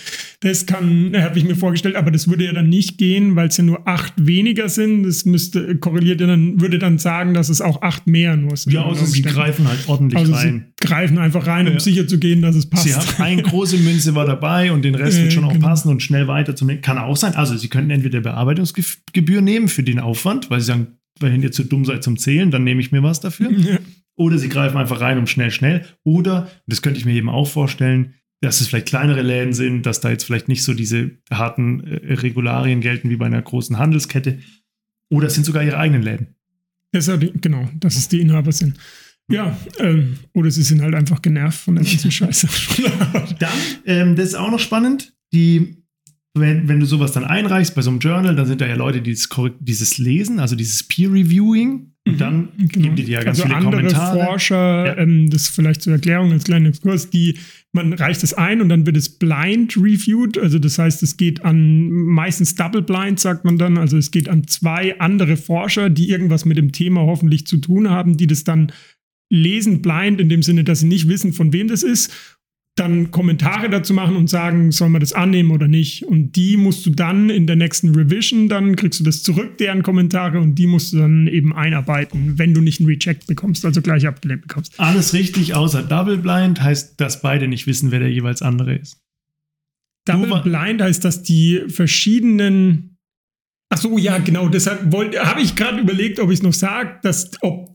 Das 0.41 0.67
kann, 0.67 1.13
habe 1.17 1.39
ich 1.39 1.45
mir 1.47 1.57
vorgestellt, 1.57 1.97
aber 1.97 2.11
das 2.11 2.29
würde 2.29 2.45
ja 2.45 2.53
dann 2.53 2.69
nicht 2.69 2.99
gehen, 2.99 3.37
weil 3.37 3.49
es 3.49 3.57
ja 3.57 3.65
nur 3.65 3.89
acht 3.89 4.13
weniger 4.19 4.69
sind. 4.69 5.05
Das 5.05 5.25
müsste 5.25 5.77
korreliert 5.79 6.21
ja 6.21 6.27
dann, 6.27 6.61
würde 6.61 6.79
dann 6.79 6.99
sagen, 6.99 7.33
dass 7.33 7.49
es 7.49 7.63
auch 7.63 7.81
acht 7.81 8.07
mehr 8.07 8.37
nur 8.37 8.55
sind. 8.55 8.75
Ja, 8.75 8.83
außer 8.83 9.07
sie 9.07 9.21
Umständen. 9.23 9.29
greifen 9.31 9.69
halt 9.69 9.79
ordentlich 9.89 10.19
also 10.19 10.35
rein. 10.35 10.67
Sie 10.79 10.87
greifen 10.87 11.17
einfach 11.17 11.47
rein, 11.47 11.67
um 11.69 11.73
Ja. 11.75 11.81
sicher 11.81 12.07
zu 12.07 12.19
gehen, 12.19 12.43
dass 12.43 12.55
es 12.55 12.67
passt. 12.75 12.85
Sie 12.85 12.95
haben 12.95 13.23
eine 13.23 13.43
große 13.43 13.79
Münze 13.79 14.15
war 14.15 14.27
dabei 14.27 14.73
und 14.73 14.83
den 14.83 14.95
Rest 14.95 15.19
Äh, 15.19 15.23
wird 15.23 15.33
schon 15.33 15.45
auch 15.45 15.53
genau. 15.53 15.67
passen 15.67 15.89
und 15.89 16.03
schnell 16.03 16.29
weiter 16.29 16.55
zum 16.57 16.81
kann 16.81 16.99
auch 16.99 17.17
sein. 17.17 17.35
Also 17.35 17.57
sie 17.57 17.69
könnten 17.69 17.91
entweder 17.91 18.21
Bearbeitungsgebühr 18.21 19.41
nehmen 19.41 19.69
für 19.69 19.83
den 19.83 19.99
Aufwand, 20.01 20.51
weil 20.51 20.61
sie 20.61 20.67
sagen, 20.67 20.99
wenn 21.21 21.43
ihr 21.43 21.53
zu 21.53 21.65
dumm 21.65 21.85
seid 21.85 22.03
zum 22.03 22.19
Zählen, 22.19 22.51
dann 22.51 22.65
nehme 22.65 22.81
ich 22.81 22.93
mir 22.93 23.03
was 23.03 23.21
dafür. 23.21 23.51
Ja. 23.51 23.79
Oder 24.17 24.39
sie 24.39 24.49
greifen 24.49 24.77
einfach 24.77 25.01
rein 25.01 25.19
um 25.19 25.27
schnell, 25.27 25.51
schnell. 25.51 25.85
Oder, 26.05 26.49
das 26.67 26.83
könnte 26.83 26.99
ich 26.99 27.05
mir 27.05 27.15
eben 27.15 27.29
auch 27.29 27.49
vorstellen, 27.49 28.15
dass 28.41 28.61
es 28.61 28.69
vielleicht 28.69 28.87
kleinere 28.87 29.23
Läden 29.23 29.53
sind, 29.53 29.87
dass 29.87 30.01
da 30.01 30.11
jetzt 30.11 30.25
vielleicht 30.25 30.49
nicht 30.49 30.63
so 30.63 30.75
diese 30.75 31.13
harten 31.31 31.85
äh, 31.85 32.15
Regularien 32.15 32.81
gelten 32.81 33.11
wie 33.11 33.17
bei 33.17 33.27
einer 33.27 33.43
großen 33.43 33.79
Handelskette. 33.79 34.39
Oder 35.09 35.29
es 35.29 35.35
sind 35.35 35.45
sogar 35.45 35.63
ihre 35.63 35.79
eigenen 35.79 36.03
Läden. 36.03 36.35
Das 36.93 37.11
genau, 37.41 37.69
dass 37.81 37.97
es 37.97 38.09
die 38.09 38.21
Inhaber 38.21 38.53
sind. 38.53 38.79
Ja, 39.31 39.57
ähm, 39.79 40.17
oder 40.35 40.51
sie 40.51 40.63
sind 40.63 40.83
halt 40.83 40.95
einfach 40.95 41.23
genervt 41.23 41.59
von 41.61 41.77
der 41.77 41.85
ganzen 41.85 42.11
Scheiße. 42.11 42.47
Dann, 43.39 43.51
ähm, 43.87 44.17
das 44.17 44.27
ist 44.29 44.35
auch 44.35 44.51
noch 44.51 44.59
spannend, 44.61 45.15
die, 45.33 45.79
wenn, 46.35 46.69
wenn 46.69 46.81
du 46.81 46.87
sowas 46.87 47.13
dann 47.13 47.25
einreichst 47.25 47.75
bei 47.75 47.81
so 47.83 47.91
einem 47.91 48.01
Journal, 48.01 48.35
dann 48.37 48.47
sind 48.47 48.61
da 48.61 48.67
ja 48.67 48.75
Leute, 48.75 49.01
die 49.01 49.11
dieses, 49.13 49.29
korrekt- 49.31 49.59
dieses 49.61 49.99
lesen, 49.99 50.41
also 50.41 50.57
dieses 50.57 50.83
Peer-Reviewing. 50.87 51.91
Und 52.07 52.21
dann 52.21 52.51
geben 52.59 52.97
die 52.97 53.05
dir 53.05 53.13
ja 53.13 53.23
ganz 53.25 53.39
also 53.41 53.45
viele 53.45 53.57
andere 53.57 53.77
Kommentare. 53.77 54.25
Forscher, 54.27 54.87
Ja. 54.89 54.99
ähm, 54.99 55.31
das 55.31 55.49
vielleicht 55.49 55.81
zur 55.81 55.95
Erklärung 55.95 56.33
als 56.33 56.45
kleinen 56.45 56.67
Exkurs, 56.67 57.09
die, 57.09 57.39
man 57.73 57.95
reicht 57.95 58.23
es 58.23 58.35
ein 58.35 58.61
und 58.61 58.69
dann 58.69 58.85
wird 58.85 58.97
es 58.99 59.09
blind 59.19 59.75
reviewed. 59.79 60.37
Also 60.37 60.59
das 60.59 60.79
heißt, 60.79 61.03
es 61.03 61.17
geht 61.17 61.43
an 61.47 61.89
meistens 61.91 62.55
double 62.57 62.83
blind, 62.83 63.21
sagt 63.21 63.47
man 63.47 63.57
dann. 63.57 63.79
Also 63.79 63.97
es 63.97 64.11
geht 64.11 64.29
an 64.29 64.47
zwei 64.47 64.99
andere 65.01 65.39
Forscher, 65.39 65.89
die 65.89 66.11
irgendwas 66.11 66.45
mit 66.45 66.59
dem 66.59 66.73
Thema 66.73 67.01
hoffentlich 67.03 67.47
zu 67.47 67.57
tun 67.57 67.89
haben, 67.89 68.19
die 68.19 68.27
das 68.27 68.45
dann 68.45 68.71
lesen 69.35 69.83
blind 69.83 70.21
in 70.21 70.29
dem 70.29 70.43
Sinne, 70.43 70.65
dass 70.65 70.81
sie 70.81 70.87
nicht 70.87 71.09
wissen, 71.09 71.33
von 71.33 71.53
wem 71.53 71.69
das 71.69 71.83
ist. 71.83 72.13
Dann 72.77 73.13
Kommentare 73.13 73.71
dazu 73.71 73.95
machen 73.95 74.17
und 74.17 74.29
sagen, 74.29 74.73
soll 74.73 74.89
man 74.89 75.01
das 75.01 75.13
annehmen 75.13 75.53
oder 75.53 75.69
nicht. 75.69 76.05
Und 76.05 76.33
die 76.33 76.57
musst 76.57 76.85
du 76.85 76.91
dann 76.91 77.31
in 77.31 77.47
der 77.47 77.55
nächsten 77.55 77.95
Revision, 77.95 78.49
dann 78.49 78.75
kriegst 78.75 78.99
du 78.99 79.05
das 79.05 79.23
zurück, 79.23 79.59
deren 79.59 79.85
Kommentare, 79.85 80.41
und 80.41 80.57
die 80.57 80.67
musst 80.67 80.93
du 80.93 80.99
dann 80.99 81.29
eben 81.29 81.55
einarbeiten, 81.55 82.37
wenn 82.37 82.53
du 82.53 82.61
nicht 82.61 82.81
einen 82.81 82.89
Reject 82.89 83.29
bekommst, 83.29 83.65
also 83.65 83.81
gleich 83.81 84.09
abgelehnt 84.09 84.43
bekommst. 84.43 84.75
Alles 84.79 85.13
richtig, 85.15 85.55
außer 85.55 85.85
Double 85.85 86.17
Blind 86.17 86.61
heißt, 86.61 87.01
dass 87.01 87.23
beide 87.23 87.47
nicht 87.47 87.69
wissen, 87.69 87.93
wer 87.93 88.01
der 88.01 88.11
jeweils 88.11 88.43
andere 88.43 88.75
ist. 88.75 88.99
Double 90.05 90.43
Blind 90.43 90.83
heißt, 90.83 91.05
dass 91.05 91.23
die 91.23 91.63
verschiedenen. 91.69 92.97
Ach 93.71 93.79
so, 93.79 93.99
ja, 93.99 94.19
genau. 94.19 94.49
Deshalb 94.49 94.93
habe 94.93 95.41
ich 95.41 95.55
gerade 95.55 95.81
überlegt, 95.81 96.19
ob 96.19 96.31
ich 96.31 96.39
es 96.39 96.43
noch 96.43 96.53
sage, 96.53 96.99
dass, 97.03 97.31
ob, 97.41 97.74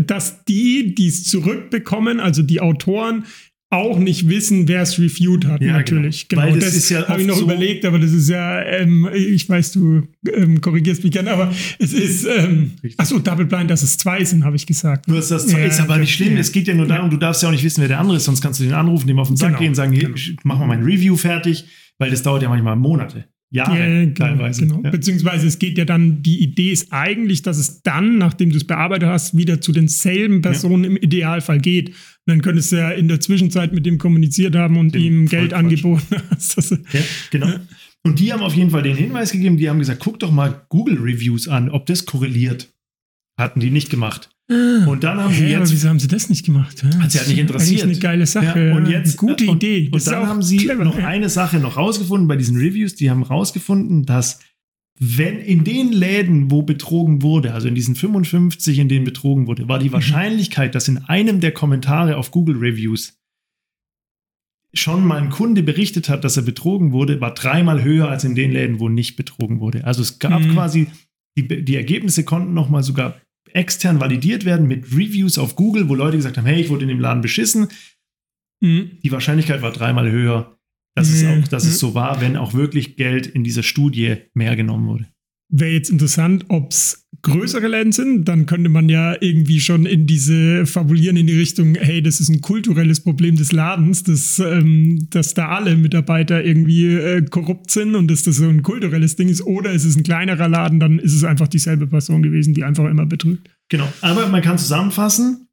dass 0.00 0.44
die, 0.44 0.94
die 0.94 1.08
es 1.08 1.24
zurückbekommen, 1.24 2.20
also 2.20 2.42
die 2.42 2.60
Autoren, 2.60 3.24
auch 3.68 3.98
nicht 3.98 4.28
wissen, 4.28 4.68
wer 4.68 4.82
es 4.82 4.96
reviewed 4.96 5.44
hat, 5.46 5.60
Ja, 5.60 5.72
natürlich. 5.72 6.28
genau. 6.28 6.42
Genau, 6.42 6.52
Weil 6.54 6.60
das 6.60 6.68
das, 6.70 6.84
ist 6.84 6.88
ja 6.90 7.08
habe 7.08 7.20
ich 7.20 7.26
noch 7.26 7.36
so- 7.36 7.42
überlegt, 7.42 7.84
aber 7.84 7.98
das 7.98 8.12
ist 8.12 8.28
ja, 8.28 8.62
ähm, 8.62 9.08
ich 9.12 9.48
weiß, 9.48 9.72
du 9.72 10.02
ähm, 10.32 10.60
korrigierst 10.60 11.02
mich 11.02 11.12
gerne, 11.12 11.32
aber 11.32 11.52
es 11.80 11.92
ist, 11.92 12.24
ähm, 12.26 12.70
Richtig. 12.82 12.94
ach 12.96 13.06
so, 13.06 13.18
Double 13.18 13.44
Blind, 13.44 13.68
dass 13.68 13.82
es 13.82 13.98
zwei 13.98 14.22
sind, 14.24 14.44
habe 14.44 14.54
ich 14.54 14.66
gesagt. 14.66 15.08
Du 15.08 15.16
hast 15.16 15.30
das 15.32 15.50
Ja, 15.50 15.58
ist 15.58 15.80
aber 15.80 15.98
nicht 15.98 16.14
schlimm. 16.14 16.34
ja. 16.34 16.38
Es 16.40 16.52
geht 16.52 16.68
ja 16.68 16.74
nur 16.74 16.86
darum, 16.86 17.10
du 17.10 17.16
darfst 17.16 17.42
ja 17.42 17.48
auch 17.48 17.52
nicht 17.52 17.64
wissen, 17.64 17.80
wer 17.80 17.88
der 17.88 17.98
andere 17.98 18.18
ist, 18.18 18.24
sonst 18.24 18.40
kannst 18.40 18.60
du 18.60 18.64
den 18.64 18.72
anrufen, 18.72 19.08
dem 19.08 19.18
auf 19.18 19.26
den 19.28 19.36
Sack 19.36 19.48
Genau, 19.48 19.58
gehen 19.58 19.68
und 19.70 19.74
sagen, 19.74 19.92
hier, 19.92 20.10
genau. 20.10 20.40
mach 20.44 20.58
mal 20.60 20.66
mein 20.68 20.84
Review 20.84 21.16
fertig, 21.16 21.64
weil 21.98 22.10
das 22.10 22.22
dauert 22.22 22.42
ja 22.44 22.48
manchmal 22.48 22.76
Monate. 22.76 23.26
Jahre 23.50 23.78
Ja, 23.78 24.00
genau, 24.04 24.14
teilweise. 24.14 24.62
Genau. 24.62 24.82
Ja. 24.82 24.90
Beziehungsweise 24.90 25.46
es 25.46 25.58
geht 25.58 25.78
ja 25.78 25.84
dann, 25.84 26.22
die 26.22 26.42
Idee 26.42 26.72
ist 26.72 26.92
eigentlich, 26.92 27.42
dass 27.42 27.58
es 27.58 27.82
dann, 27.82 28.18
nachdem 28.18 28.50
du 28.50 28.56
es 28.56 28.64
bearbeitet 28.64 29.08
hast, 29.08 29.36
wieder 29.36 29.60
zu 29.60 29.72
denselben 29.72 30.42
Personen 30.42 30.84
im 30.84 30.96
Idealfall 30.96 31.60
geht. 31.60 31.90
Und 31.90 31.94
dann 32.26 32.42
könntest 32.42 32.72
du 32.72 32.76
ja 32.76 32.90
in 32.90 33.08
der 33.08 33.20
Zwischenzeit 33.20 33.72
mit 33.72 33.86
dem 33.86 33.98
kommuniziert 33.98 34.56
haben 34.56 34.76
und 34.76 34.94
Dem 34.94 35.02
ihm 35.02 35.26
Geld 35.26 35.50
Quatsch. 35.50 35.58
angeboten 35.58 36.16
hast. 36.30 36.70
Ja, 36.92 37.00
genau. 37.30 37.48
Und 38.02 38.20
die 38.20 38.32
haben 38.32 38.42
auf 38.42 38.54
jeden 38.54 38.70
Fall 38.70 38.82
den 38.82 38.96
Hinweis 38.96 39.32
gegeben, 39.32 39.56
die 39.56 39.68
haben 39.68 39.78
gesagt, 39.78 40.00
guck 40.00 40.20
doch 40.20 40.30
mal 40.30 40.66
Google 40.68 40.98
Reviews 40.98 41.48
an, 41.48 41.70
ob 41.70 41.86
das 41.86 42.06
korreliert. 42.06 42.72
Hatten 43.38 43.60
die 43.60 43.70
nicht 43.70 43.90
gemacht. 43.90 44.30
Und 44.48 45.02
dann 45.02 45.18
haben 45.18 45.34
sie 45.34 45.40
Hä, 45.46 45.54
aber 45.56 45.64
jetzt 45.64 45.72
wieso 45.72 45.88
haben 45.88 45.98
sie 45.98 46.06
das 46.06 46.28
nicht 46.28 46.46
gemacht? 46.46 46.82
Hat 46.84 47.10
sie 47.10 47.18
halt 47.18 47.28
nicht 47.28 47.50
Das 47.50 47.64
ist 47.64 47.70
interessiert. 47.70 47.82
Eine 47.82 47.98
geile 47.98 48.26
Sache. 48.26 48.66
Ja, 48.68 48.76
und 48.76 48.86
jetzt 48.88 49.16
gute 49.16 49.44
und, 49.50 49.56
Idee. 49.56 49.86
Und 49.86 49.94
Das 49.96 50.02
ist 50.06 50.12
dann 50.12 50.26
haben 50.28 50.42
sie 50.42 50.58
clever. 50.58 50.84
noch 50.84 50.96
eine 50.96 51.28
Sache 51.28 51.58
noch 51.58 51.76
rausgefunden 51.76 52.28
bei 52.28 52.36
diesen 52.36 52.56
Reviews. 52.56 52.94
Die 52.94 53.10
haben 53.10 53.24
rausgefunden, 53.24 54.04
dass 54.06 54.38
wenn 55.00 55.38
in 55.40 55.64
den 55.64 55.92
Läden, 55.92 56.50
wo 56.52 56.62
betrogen 56.62 57.22
wurde, 57.22 57.54
also 57.54 57.66
in 57.66 57.74
diesen 57.74 57.96
55, 57.96 58.78
in 58.78 58.88
denen 58.88 59.04
betrogen 59.04 59.46
wurde, 59.48 59.64
Mhm. 59.64 59.68
war 59.68 59.78
die 59.80 59.92
Wahrscheinlichkeit, 59.92 60.74
dass 60.76 60.86
in 60.88 60.98
einem 60.98 61.40
der 61.40 61.50
Kommentare 61.52 62.16
auf 62.16 62.30
Google 62.30 62.56
Reviews 62.58 63.18
schon 64.74 65.04
mal 65.04 65.18
ein 65.20 65.30
Kunde 65.30 65.62
berichtet 65.62 66.08
hat, 66.08 66.22
dass 66.24 66.36
er 66.36 66.42
betrogen 66.44 66.92
wurde, 66.92 67.20
war 67.20 67.34
dreimal 67.34 67.82
höher 67.82 68.08
als 68.08 68.24
in 68.24 68.34
den 68.34 68.52
Läden, 68.52 68.78
wo 68.78 68.88
nicht 68.88 69.16
betrogen 69.16 69.58
wurde. 69.60 69.84
Also 69.84 70.02
es 70.02 70.18
gab 70.18 70.42
Mhm. 70.42 70.52
quasi, 70.52 70.86
die, 71.36 71.64
die 71.64 71.76
Ergebnisse 71.76 72.24
konnten 72.24 72.54
noch 72.54 72.68
mal 72.68 72.82
sogar 72.82 73.20
extern 73.52 74.00
validiert 74.00 74.44
werden 74.44 74.66
mit 74.66 74.92
Reviews 74.92 75.38
auf 75.38 75.56
Google, 75.56 75.88
wo 75.88 75.94
Leute 75.94 76.16
gesagt 76.16 76.36
haben, 76.38 76.46
hey, 76.46 76.60
ich 76.60 76.68
wurde 76.68 76.82
in 76.82 76.88
dem 76.88 77.00
Laden 77.00 77.22
beschissen 77.22 77.68
Mhm. 78.62 78.98
die 79.02 79.12
Wahrscheinlichkeit 79.12 79.60
war 79.60 79.70
dreimal 79.70 80.10
höher, 80.10 80.58
dass, 80.94 81.10
es, 81.10 81.22
Mhm. 81.22 81.42
auch, 81.44 81.48
dass 81.48 81.64
es 81.66 81.78
so 81.78 81.94
war, 81.94 82.20
wenn 82.22 82.36
auch 82.36 82.54
wirklich 82.54 82.96
Geld 82.96 83.26
in 83.26 83.44
dieser 83.44 83.62
Studie 83.62 84.16
mehr 84.32 84.56
genommen 84.56 84.86
wurde. 84.88 85.06
Wäre 85.52 85.72
jetzt 85.72 85.90
interessant, 85.90 86.46
ob 86.48 86.72
es 86.72 87.05
größere 87.26 87.66
Läden 87.66 87.92
sind. 87.92 88.26
Dann 88.26 88.46
könnte 88.46 88.68
man 88.68 88.88
ja 88.88 89.16
irgendwie 89.20 89.60
schon 89.60 89.84
in 89.84 90.06
diese 90.06 90.64
fabulieren 90.64 91.16
in 91.16 91.26
die 91.26 91.38
Richtung, 91.38 91.74
hey, 91.74 92.00
das 92.00 92.20
ist 92.20 92.28
ein 92.28 92.40
kulturelles 92.40 93.00
Problem 93.00 93.36
des 93.36 93.52
Ladens, 93.52 94.04
dass, 94.04 94.38
ähm, 94.38 95.08
dass 95.10 95.34
da 95.34 95.48
alle 95.48 95.76
Mitarbeiter 95.76 96.44
irgendwie 96.44 96.94
äh, 96.94 97.22
korrupt 97.22 97.70
sind 97.70 97.96
und 97.96 98.08
dass 98.10 98.22
das 98.22 98.36
so 98.36 98.48
ein 98.48 98.62
kulturelles 98.62 99.16
Ding 99.16 99.28
ist. 99.28 99.42
Oder 99.42 99.72
ist 99.72 99.84
es 99.84 99.96
ein 99.96 100.04
kleinerer 100.04 100.48
Laden, 100.48 100.78
dann 100.78 100.98
ist 100.98 101.14
es 101.14 101.24
einfach 101.24 101.48
dieselbe 101.48 101.88
Person 101.88 102.22
gewesen, 102.22 102.54
die 102.54 102.64
einfach 102.64 102.88
immer 102.88 103.06
betrügt. 103.06 103.50
Genau. 103.68 103.92
Aber 104.00 104.28
man 104.28 104.42
kann 104.42 104.58
zusammenfassen, 104.58 105.48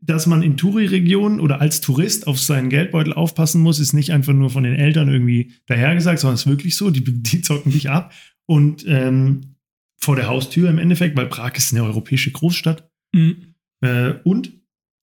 dass 0.00 0.26
man 0.26 0.42
in 0.42 0.56
Touri-Regionen 0.56 1.40
oder 1.40 1.60
als 1.60 1.80
Tourist 1.80 2.26
auf 2.26 2.40
seinen 2.40 2.70
Geldbeutel 2.70 3.12
aufpassen 3.12 3.60
muss, 3.60 3.80
ist 3.80 3.92
nicht 3.92 4.12
einfach 4.12 4.32
nur 4.32 4.48
von 4.48 4.62
den 4.62 4.74
Eltern 4.74 5.08
irgendwie 5.08 5.52
dahergesagt, 5.66 6.20
sondern 6.20 6.36
es 6.36 6.42
ist 6.42 6.50
wirklich 6.50 6.76
so, 6.76 6.90
die, 6.90 7.04
die 7.04 7.42
zocken 7.42 7.72
dich 7.72 7.90
ab. 7.90 8.12
Und 8.46 8.84
ähm, 8.88 9.56
vor 9.98 10.16
der 10.16 10.28
Haustür 10.28 10.70
im 10.70 10.78
Endeffekt, 10.78 11.16
weil 11.16 11.26
Prag 11.26 11.54
ist 11.56 11.72
eine 11.72 11.84
europäische 11.84 12.30
Großstadt. 12.30 12.90
Mhm. 13.12 13.54
Äh, 13.80 14.14
und 14.24 14.52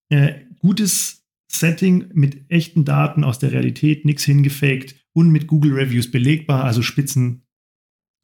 äh, 0.09 0.33
gutes 0.59 1.25
Setting 1.51 2.05
mit 2.13 2.49
echten 2.49 2.85
Daten 2.85 3.23
aus 3.23 3.39
der 3.39 3.51
Realität, 3.51 4.05
nichts 4.05 4.23
hingefaked 4.23 4.95
und 5.13 5.31
mit 5.31 5.47
Google 5.47 5.73
Reviews 5.73 6.09
belegbar, 6.09 6.63
also 6.63 6.81
Spitzen. 6.81 7.43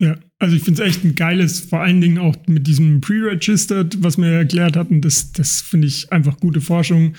Ja, 0.01 0.17
also 0.39 0.55
ich 0.55 0.63
finde 0.63 0.81
es 0.81 0.89
echt 0.89 1.03
ein 1.03 1.15
geiles, 1.15 1.59
vor 1.59 1.81
allen 1.81 2.01
Dingen 2.01 2.17
auch 2.17 2.35
mit 2.47 2.65
diesem 2.65 3.01
Pre-Registered, 3.01 4.01
was 4.01 4.17
wir 4.17 4.27
erklärt 4.31 4.75
hatten, 4.75 5.01
das, 5.01 5.31
das 5.31 5.61
finde 5.61 5.87
ich 5.87 6.11
einfach 6.11 6.39
gute 6.39 6.59
Forschung. 6.59 7.13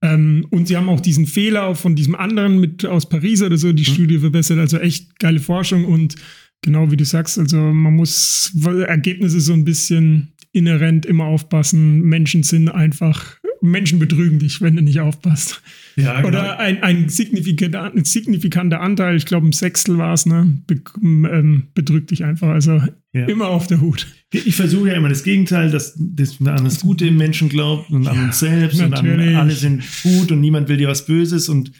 Ähm, 0.00 0.46
und 0.50 0.66
sie 0.66 0.76
haben 0.76 0.88
auch 0.88 1.00
diesen 1.00 1.26
Fehler 1.26 1.74
von 1.74 1.94
diesem 1.94 2.14
anderen 2.14 2.58
mit 2.58 2.86
aus 2.86 3.08
Paris 3.08 3.42
oder 3.42 3.58
so, 3.58 3.72
die 3.72 3.82
Mhm. 3.82 3.94
Studie 3.94 4.18
verbessert, 4.18 4.58
also 4.58 4.78
echt 4.78 5.18
geile 5.18 5.40
Forschung 5.40 5.84
und 5.84 6.16
genau 6.62 6.90
wie 6.90 6.96
du 6.96 7.04
sagst, 7.04 7.38
also 7.38 7.56
man 7.58 7.94
muss, 7.94 8.52
Ergebnisse 8.86 9.40
so 9.40 9.52
ein 9.52 9.64
bisschen 9.64 10.32
inhärent 10.52 11.06
immer 11.06 11.24
aufpassen. 11.24 12.00
Menschen 12.02 12.42
sind 12.42 12.68
einfach, 12.68 13.38
Menschen 13.62 13.98
betrügen 13.98 14.38
dich, 14.38 14.60
wenn 14.60 14.76
du 14.76 14.82
nicht 14.82 15.00
aufpasst. 15.00 15.62
Ja, 15.96 16.24
Oder 16.24 16.58
ein, 16.58 16.82
ein, 16.82 17.08
signifikanter, 17.08 17.92
ein 17.94 18.04
signifikanter 18.04 18.80
Anteil, 18.80 19.16
ich 19.16 19.24
glaube 19.26 19.46
ein 19.46 19.52
Sechstel 19.52 19.98
war 19.98 20.12
es, 20.14 20.26
ne, 20.26 20.62
be 20.66 20.82
ähm, 21.02 21.68
betrügt 21.74 22.10
dich 22.10 22.24
einfach. 22.24 22.48
Also 22.48 22.82
Ja. 23.14 23.26
immer 23.26 23.48
auf 23.48 23.66
der 23.66 23.80
Hut. 23.80 24.06
Ich 24.32 24.56
versuche 24.56 24.88
ja 24.88 24.94
immer 24.94 25.08
das 25.10 25.22
Gegenteil, 25.24 25.70
dass, 25.70 25.94
dass 25.98 26.40
man 26.40 26.58
an 26.58 26.64
das 26.64 26.80
Gute 26.80 27.06
im 27.06 27.16
Menschen 27.16 27.48
glaubt 27.48 27.90
und 27.90 28.06
an 28.06 28.16
Ja, 28.16 28.24
uns 28.24 28.38
selbst 28.40 28.78
und 28.80 28.84
an 28.94 29.06
natürlich. 29.06 29.36
alle 29.36 29.52
sind 29.52 29.82
gut 30.02 30.32
und 30.32 30.40
niemand 30.40 30.68
will 30.68 30.76
dir 30.78 30.88
was 30.88 31.06
Böses. 31.06 31.48
Und 31.48 31.72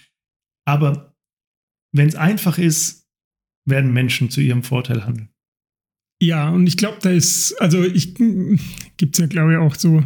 aber 0.66 1.14
wenn 1.92 2.08
es 2.08 2.14
einfach 2.14 2.58
ist, 2.58 3.01
werden 3.64 3.92
Menschen 3.92 4.30
zu 4.30 4.40
ihrem 4.40 4.62
Vorteil 4.62 5.04
handeln. 5.04 5.28
Ja, 6.22 6.50
und 6.50 6.66
ich 6.66 6.76
glaube, 6.76 6.98
da 7.02 7.10
ist, 7.10 7.60
also 7.60 7.82
ich 7.82 8.14
gibt 8.14 9.14
es 9.14 9.18
ja, 9.18 9.26
glaube 9.26 9.52
ich, 9.52 9.58
auch 9.58 9.74
so, 9.74 10.04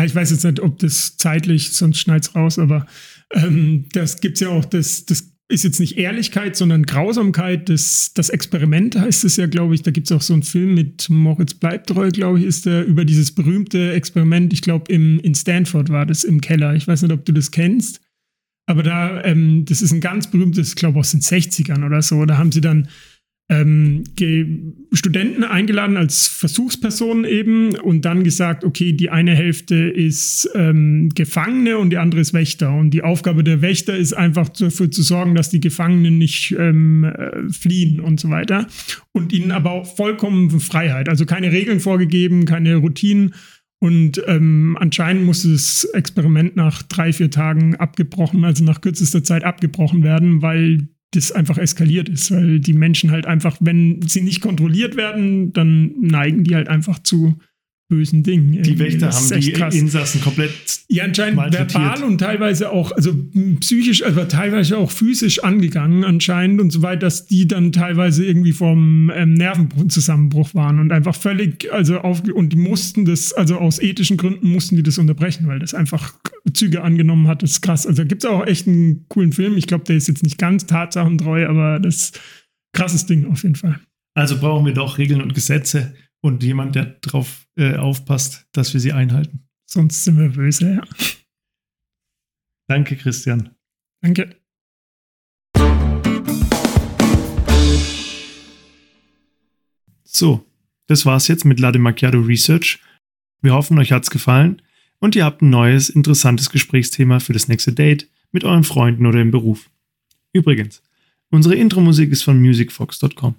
ich 0.00 0.14
weiß 0.14 0.30
jetzt 0.30 0.44
nicht, 0.44 0.60
ob 0.60 0.78
das 0.78 1.16
zeitlich, 1.16 1.72
sonst 1.72 1.98
schneid's 1.98 2.34
raus, 2.36 2.58
aber 2.58 2.86
ähm, 3.32 3.86
das 3.92 4.20
gibt 4.20 4.36
es 4.36 4.40
ja 4.40 4.50
auch, 4.50 4.64
das, 4.64 5.04
das 5.06 5.32
ist 5.50 5.64
jetzt 5.64 5.80
nicht 5.80 5.96
Ehrlichkeit, 5.96 6.56
sondern 6.56 6.84
Grausamkeit. 6.84 7.68
Das, 7.68 8.12
das 8.14 8.28
Experiment 8.28 8.96
heißt 8.96 9.24
es 9.24 9.36
ja, 9.36 9.46
glaube 9.46 9.74
ich. 9.74 9.82
Da 9.82 9.90
gibt 9.90 10.10
es 10.10 10.12
auch 10.12 10.20
so 10.20 10.34
einen 10.34 10.42
Film 10.42 10.74
mit 10.74 11.08
Moritz 11.08 11.54
Bleibtreu, 11.54 12.10
glaube 12.10 12.38
ich, 12.38 12.44
ist 12.44 12.66
der 12.66 12.84
über 12.84 13.06
dieses 13.06 13.32
berühmte 13.34 13.92
Experiment. 13.92 14.52
Ich 14.52 14.60
glaube, 14.60 14.92
in 14.92 15.34
Stanford 15.34 15.88
war 15.88 16.04
das 16.04 16.24
im 16.24 16.42
Keller. 16.42 16.74
Ich 16.74 16.86
weiß 16.86 17.02
nicht, 17.02 17.12
ob 17.12 17.24
du 17.24 17.32
das 17.32 17.50
kennst. 17.50 18.00
Aber 18.68 18.82
da, 18.82 19.24
ähm, 19.24 19.64
das 19.64 19.80
ist 19.80 19.92
ein 19.92 20.02
ganz 20.02 20.30
berühmtes, 20.30 20.68
ich 20.68 20.76
glaube 20.76 20.98
aus 20.98 21.12
den 21.12 21.22
60ern 21.22 21.86
oder 21.86 22.02
so. 22.02 22.26
Da 22.26 22.36
haben 22.36 22.52
sie 22.52 22.60
dann 22.60 22.88
ähm, 23.50 24.04
Studenten 24.92 25.42
eingeladen 25.42 25.96
als 25.96 26.26
Versuchspersonen 26.26 27.24
eben 27.24 27.74
und 27.76 28.04
dann 28.04 28.24
gesagt, 28.24 28.64
okay, 28.64 28.92
die 28.92 29.08
eine 29.08 29.34
Hälfte 29.34 29.74
ist 29.74 30.50
ähm, 30.54 31.08
Gefangene 31.14 31.78
und 31.78 31.88
die 31.88 31.96
andere 31.96 32.20
ist 32.20 32.34
Wächter. 32.34 32.74
Und 32.74 32.90
die 32.90 33.02
Aufgabe 33.02 33.42
der 33.42 33.62
Wächter 33.62 33.96
ist 33.96 34.12
einfach 34.12 34.50
dafür 34.50 34.90
zu 34.90 35.02
sorgen, 35.02 35.34
dass 35.34 35.48
die 35.48 35.60
Gefangenen 35.60 36.18
nicht 36.18 36.54
ähm, 36.58 37.04
äh, 37.04 37.48
fliehen 37.48 38.00
und 38.00 38.20
so 38.20 38.28
weiter. 38.28 38.66
Und 39.12 39.32
ihnen 39.32 39.50
aber 39.50 39.70
auch 39.70 39.96
vollkommen 39.96 40.60
Freiheit, 40.60 41.08
also 41.08 41.24
keine 41.24 41.52
Regeln 41.52 41.80
vorgegeben, 41.80 42.44
keine 42.44 42.76
Routinen. 42.76 43.32
Und 43.80 44.20
ähm, 44.26 44.76
anscheinend 44.80 45.24
musste 45.24 45.52
das 45.52 45.84
Experiment 45.92 46.56
nach 46.56 46.82
drei, 46.82 47.12
vier 47.12 47.30
Tagen 47.30 47.76
abgebrochen, 47.76 48.44
also 48.44 48.64
nach 48.64 48.80
kürzester 48.80 49.22
Zeit 49.22 49.44
abgebrochen 49.44 50.02
werden, 50.02 50.42
weil 50.42 50.88
das 51.12 51.32
einfach 51.32 51.58
eskaliert 51.58 52.08
ist, 52.08 52.30
weil 52.30 52.60
die 52.60 52.74
Menschen 52.74 53.10
halt 53.10 53.26
einfach, 53.26 53.56
wenn 53.60 54.02
sie 54.02 54.20
nicht 54.20 54.40
kontrolliert 54.40 54.96
werden, 54.96 55.52
dann 55.52 55.94
neigen 56.00 56.44
die 56.44 56.54
halt 56.54 56.68
einfach 56.68 56.98
zu 56.98 57.38
bösen 57.88 58.22
Dingen. 58.22 58.62
Die 58.62 58.78
Wächter 58.78 59.10
haben 59.10 59.40
die 59.40 59.52
krass. 59.52 59.74
Insassen 59.74 60.20
komplett. 60.20 60.50
Ja, 60.88 61.04
anscheinend 61.04 61.38
verbal 61.38 62.04
und 62.04 62.18
teilweise 62.18 62.70
auch, 62.70 62.92
also 62.92 63.14
psychisch, 63.60 64.02
also 64.02 64.24
teilweise 64.24 64.76
auch 64.76 64.90
physisch 64.90 65.42
angegangen, 65.42 66.04
anscheinend 66.04 66.60
und 66.60 66.70
so 66.70 66.82
weiter, 66.82 67.00
dass 67.00 67.26
die 67.26 67.48
dann 67.48 67.72
teilweise 67.72 68.26
irgendwie 68.26 68.52
vom 68.52 69.10
ähm, 69.14 69.34
Nervenzusammenbruch 69.34 70.54
waren 70.54 70.78
und 70.78 70.92
einfach 70.92 71.14
völlig, 71.14 71.72
also 71.72 71.98
auf, 72.00 72.22
und 72.28 72.52
die 72.52 72.56
mussten 72.58 73.06
das, 73.06 73.32
also 73.32 73.56
aus 73.56 73.80
ethischen 73.80 74.18
Gründen 74.18 74.50
mussten 74.50 74.76
die 74.76 74.82
das 74.82 74.98
unterbrechen, 74.98 75.46
weil 75.46 75.58
das 75.58 75.72
einfach 75.72 76.14
Züge 76.52 76.82
angenommen 76.82 77.26
hat. 77.26 77.42
Das 77.42 77.52
ist 77.52 77.60
krass. 77.62 77.86
Also 77.86 78.04
gibt 78.04 78.22
es 78.22 78.30
auch 78.30 78.46
echt 78.46 78.66
einen 78.66 79.06
coolen 79.08 79.32
Film. 79.32 79.56
Ich 79.56 79.66
glaube, 79.66 79.84
der 79.84 79.96
ist 79.96 80.08
jetzt 80.08 80.22
nicht 80.22 80.36
ganz 80.36 80.66
tatsachentreu, 80.66 81.46
aber 81.46 81.80
das 81.80 81.96
ist 81.96 82.20
krasses 82.74 83.06
Ding 83.06 83.30
auf 83.30 83.42
jeden 83.44 83.54
Fall. 83.54 83.80
Also 84.14 84.38
brauchen 84.38 84.66
wir 84.66 84.74
doch 84.74 84.98
Regeln 84.98 85.22
und 85.22 85.32
Gesetze 85.32 85.94
und 86.20 86.42
jemand, 86.42 86.74
der 86.74 86.86
darauf 87.00 87.46
äh, 87.56 87.76
aufpasst, 87.76 88.46
dass 88.52 88.72
wir 88.72 88.80
sie 88.80 88.92
einhalten. 88.92 89.48
Sonst 89.66 90.04
sind 90.04 90.18
wir 90.18 90.30
böse, 90.30 90.74
ja. 90.74 90.82
Danke, 92.68 92.96
Christian. 92.96 93.54
Danke. 94.02 94.36
So, 100.04 100.44
das 100.86 101.06
war's 101.06 101.28
jetzt 101.28 101.44
mit 101.44 101.60
Lade 101.60 101.78
Macchiato 101.78 102.18
Research. 102.18 102.80
Wir 103.40 103.54
hoffen, 103.54 103.78
euch 103.78 103.92
hat's 103.92 104.10
gefallen 104.10 104.62
und 104.98 105.14
ihr 105.14 105.24
habt 105.24 105.42
ein 105.42 105.50
neues, 105.50 105.90
interessantes 105.90 106.50
Gesprächsthema 106.50 107.20
für 107.20 107.32
das 107.32 107.48
nächste 107.48 107.72
Date 107.72 108.08
mit 108.32 108.44
euren 108.44 108.64
Freunden 108.64 109.06
oder 109.06 109.20
im 109.20 109.30
Beruf. 109.30 109.70
Übrigens, 110.32 110.82
unsere 111.30 111.54
Intro-Musik 111.54 112.10
ist 112.10 112.22
von 112.22 112.40
musicfox.com. 112.40 113.34